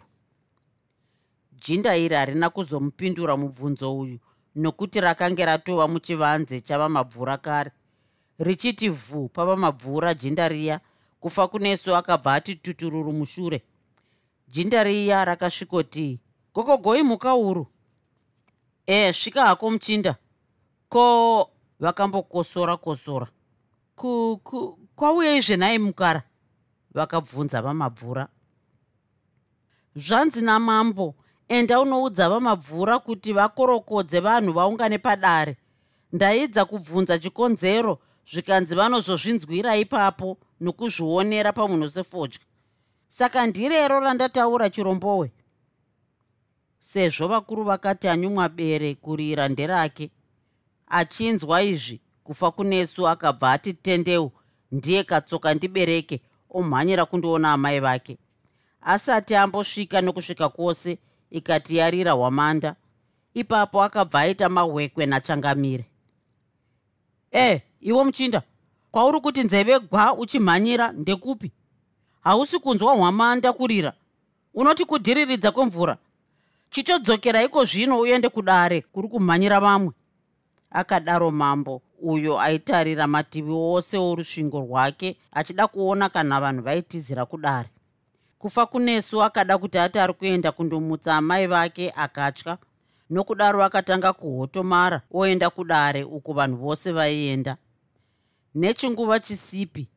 [1.62, 4.20] jinda iri harina kuzomupindura mubvunzo uyu
[4.56, 7.72] nokuti rakange ratova muchivanze chavamabvura kare.
[8.40, 10.80] Richiti vhu pavamabvura jinda riya
[11.20, 13.62] kufa kunesu akabva ati tutururu mushure.
[14.48, 16.20] Jinda riya rakasvikoti
[16.54, 17.68] gogogoi mukauru
[18.86, 20.16] e svika hako muchinda.
[20.90, 21.50] Ko
[21.80, 23.28] vakambokosora kosora.
[24.96, 26.24] Kwauyeizve nhai mukara?
[26.94, 28.28] vakabvunza vamabvura.
[29.96, 31.16] Zvanzi namambo
[31.48, 35.58] enda unoudza vamabvura kuti vakorokodze vanhu vaungane padare.
[36.14, 38.00] Ndaidza kubvunza chikonzero
[38.32, 42.40] zvikanzi vanozozvinzwira ipapo nokuzvionera pamunhu sefodya
[43.08, 45.32] saka ndirero randataura chirombowe.
[46.80, 50.10] Sezvo vakuru vakati anyumwa bere kurira nderake.
[50.88, 54.32] Achinzwa izvi kufa kunesu akabva ati tendeu
[54.72, 58.18] ndiye katsoka ndibereke omhanyira kundoona amai vake.
[58.82, 60.98] Asati ambosvika nokusvika kwose
[61.32, 62.76] ikati yarira hwamanda.
[63.34, 65.86] Ipapo akabva aita mahwekwe nachangamire
[67.32, 68.42] e iwo muchinda
[68.92, 71.52] kwauri kuti nzeve gwa uchimhanyira ndekupi?
[72.22, 73.94] Hausi kunzwa hwamanda kurira.
[74.54, 75.98] Unoti kudhiriridza kwemvura.
[76.70, 79.92] Chitodzokera iko zvino uende kudare kuri kumhanyira vamwe.
[80.72, 87.70] Akadaro mambo uyo aitarira mativi ose orusvingo rwake achida kuona kana vanhu vaitizira kudare
[88.40, 92.58] kufa kunesu akada kuti ati ari kuenda kundomutsa amai vake akatya.
[93.10, 97.58] Nokudaro akatanga kuhotomara oenda kudare uko vanhu vose vaienda.
[98.56, 99.88] Nechinguva chisipi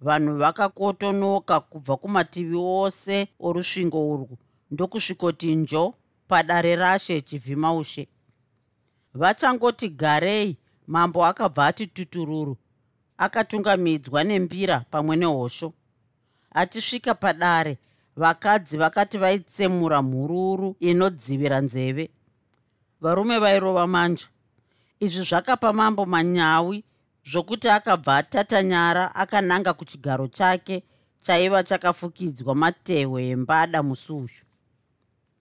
[0.00, 4.38] vanhu vakakotonoka kubva kumativi ose orusvingo urwu
[4.70, 5.94] ndokusvikoti njo
[6.28, 8.08] padare rashe chivhima ushe
[9.14, 10.56] vachangoti garei!
[10.86, 12.56] Mambo akabva ati tutururu
[13.18, 15.72] akatungamidzwa nembira pamwe nehosho
[16.58, 17.78] achisvika padare.
[18.16, 22.10] Vakadzi vakati vaitsemura mhururu inodzivira nzeve.
[23.00, 24.26] Varume vairova manja.
[25.00, 26.84] Izvi zvakapa mambo manyawi
[27.30, 30.82] zvokuti akabva atatanyara akananga kuchigaro chake
[31.22, 34.42] chaiva chakafukidzwa matehwe embada musi uyu.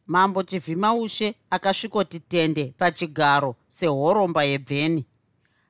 [0.07, 5.05] Mambo chivhima ushe akasvikoti tende pachigaro sehoromba yebveni.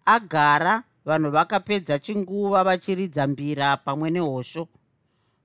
[0.06, 4.68] Agara vanhu vakapedza chinguva vachiridza mbira pamwe nehosho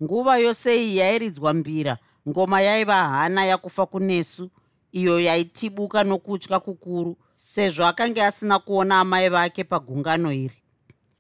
[0.03, 1.99] nguva yose iyi yairidzwa mbira.
[2.29, 4.51] Ngoma yaiva hana yakufa kunesu.
[4.93, 10.63] Iyo yaitibuka nokutya kukuru sezvo akanga asina kuona amai vake pagungano iri.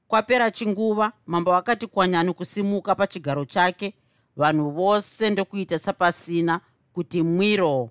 [0.08, 3.94] Kwapera chinguva mambo akati kwanyani kusimuka pachigaro chake
[4.36, 6.60] vanhu vose ndokuita sapasina
[6.92, 7.90] kuti mwiro.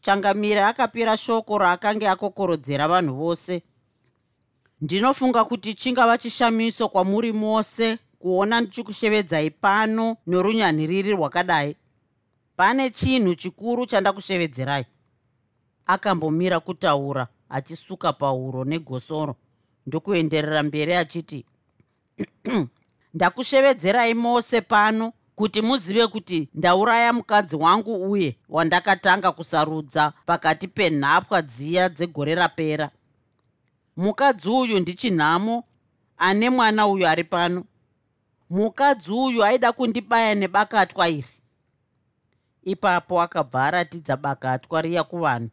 [0.00, 3.62] Changamira akapira shoko raakanga akokorodzera vanhu vose.
[4.80, 11.76] Ndinofunga kuti chingava chishamiso kwamuri mose kuona ndichikushevedzai pano norunyanhiriri rwakadai.
[12.56, 14.84] Pane chinhu chikuru chandakushevedzerai
[15.86, 19.36] akambomira kutaura achisuka pauro negosoro
[19.86, 21.44] ndokuenderera mberi achiti
[23.14, 31.88] ndakushevedzerai mose pano kuti muzive kuti ndauraya mukadzi wangu uye wandakatanga kusarudza pakati penhapwa dziya
[31.88, 32.90] dzegore rapera.
[33.96, 35.64] Mukadzi uyu ndichinhamo
[36.18, 37.64] ane mwana uyu ari pano
[38.50, 41.34] mukadzi uyu aida kundibaya nebakatwa iri
[42.62, 45.50] ipapo akabva aratidza bakatwa riya kuvanhu.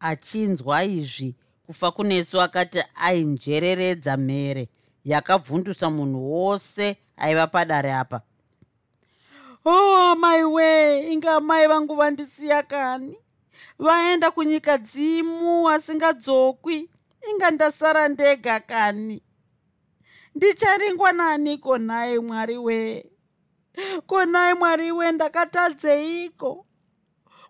[0.00, 4.68] Achinzwa izvi kufa kunesu akati ainjereredza mhere
[5.04, 8.20] yakabvundusa munhu wose aiva padare apa.
[9.64, 13.16] Oh, amai wee inga amai vangu vandisiya kani?
[13.78, 16.90] Vaenda kunyika dzimu asingadzokwi
[17.30, 19.22] inga ndasara ndega kani
[20.42, 23.04] ndicharingwa naaniko nhaye mwari wee
[24.06, 26.66] konai mwari wee ndakatadzeiko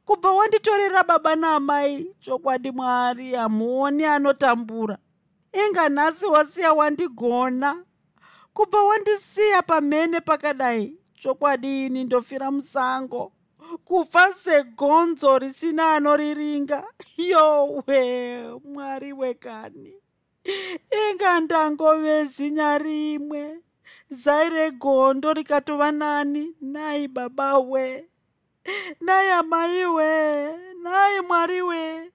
[0.04, 4.98] kubva wanditorera baba naamai chokwadi mwari hamuoni anotambura.
[5.52, 7.84] Inga nhasi wasiya wandigona.
[8.52, 13.32] Kubva wandisiya pamhene pakadai chokwadi ini ndofira musango.
[13.84, 16.84] Kufa segonzo risina anoriringa.
[17.16, 19.94] Yowe mwari wekani
[21.10, 23.60] inga ndangovezinya rimwe.
[24.10, 26.54] Zai regondo rikatova nani.
[26.60, 28.04] Nai baba we
[29.00, 30.10] nai amai we
[30.82, 32.12] nai mwari we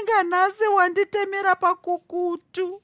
[0.00, 2.80] inga nhasi wanditemera pakukutu.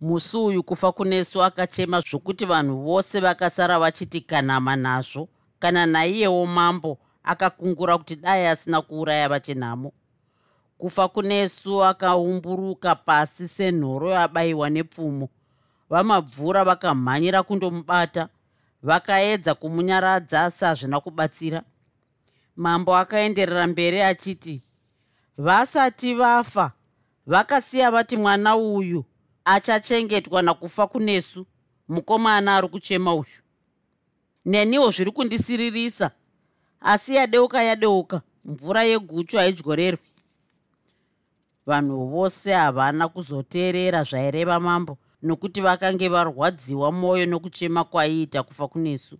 [0.00, 5.28] Musi uyu kufa kunesu akachema zvokuti vanhu vose vakasara vachiti kanama nazvo
[5.58, 9.92] kana naiyewo mambo akakungura kuti dai asina kuuraya vachenhamo
[10.78, 15.28] kufa kunesu akaumburuka pasi senhoro yabayiwa nepfumo.
[15.90, 18.28] Vamabvura vakamhanyira kundomubata
[18.82, 21.62] vakaedza kumunyaradza asi hazvina kubatsira.
[22.56, 24.62] Mambo akaenderera mberi achiti
[25.38, 26.72] vasati vafa
[27.26, 29.04] vakasiya vati mwana uyu
[29.44, 31.46] achachengetwa nakufa kunesu
[31.88, 33.40] mukomana ari kuchema uyu.
[34.44, 36.10] Neniwo zviri kundisiririsa
[36.80, 40.00] asi yadeuka yadeuka mvura yeguchu haidyorerwi
[41.68, 49.18] vanhu vose havana kuzoteerera zvaireva mambo nokuti vakange varwadziwa mwoyo nokuchema kwaiita kufa kunesu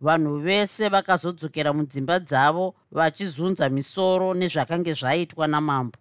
[0.00, 5.98] vanhu vese vakazodzokera mudzimba dzavo vachizunza misoro nezvakange zvaitwa namambo.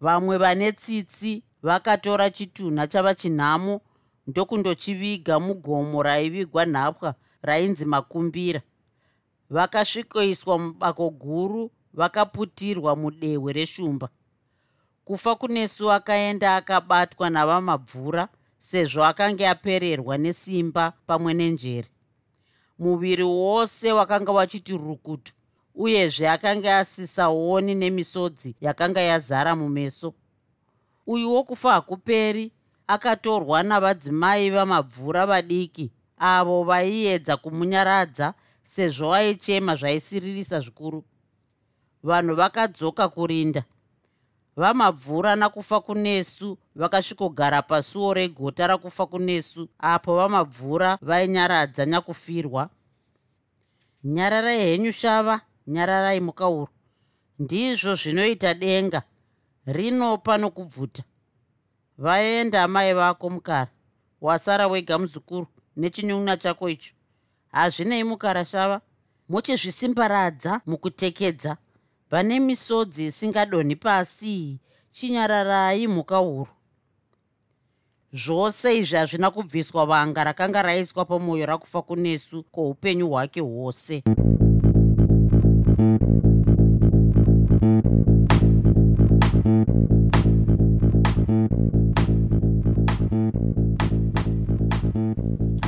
[0.00, 3.80] Vamwe vane tsitsi vakatora chitunha chava chinhamo
[4.26, 8.60] ndokundochiviga mugomo raivigwa nhapwa rainzi makumbira.
[9.50, 14.08] Vakasvikoiswa mubako guru vakaputirwa mudehwe reshumba
[15.04, 18.28] kufa kunesu akaenda akabatwa navamabvura
[18.58, 21.88] sezvo akanga apererwa nesimba pamwe nenjere.
[22.78, 25.32] Muviri wose wakanga wachiti rukutu
[25.74, 30.14] uyezve akanga asisaoni nemisodzi yakanga yazara mumeso.
[31.06, 32.52] Uyu wokufa hakuperi
[32.86, 41.04] akatorwa navadzimai vamabvura vadiki avo vaiedza kumunyaradza sezvo aichema zvaisiririsa zvikuru.
[42.02, 43.64] Vanhu vakadzoka kurinda
[44.56, 52.70] vamabvura nakufa kunesu vakasvikogara pasuo regota rakufa kunesu apo vamabvura vainyaradza nyakufirwa
[54.04, 56.68] nyararai henyu shava nyararai mukauro
[57.38, 59.02] ndizvo zvinoita denga
[59.66, 61.02] rinopa nokubvuta
[61.98, 63.70] vaenda mai vako mukara
[64.20, 65.46] wasara wega muzukuru
[65.76, 66.94] nechinyun'a chako icho.
[67.52, 68.80] Hazvinei mukara shava
[69.28, 71.56] muchizvisimbaradza mukutekedza
[72.12, 74.60] vane misodzi isingadonhi pasi
[74.90, 76.50] chinyararai mhuka huru
[78.12, 84.02] zvose izvi hazvina kubviswa vanga rakanga raiswa pamwoyo rakufa kunesu kwoupenyu hwake hwose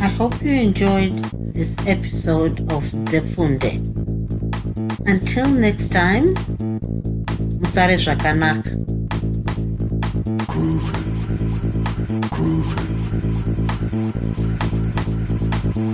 [0.03, 1.15] I hope you enjoyed
[1.55, 3.81] this episode of Zefunde
[5.07, 6.35] until next time
[7.61, 8.71] musare zvakanaka
[10.47, 10.93] groove,
[12.31, 12.94] groove.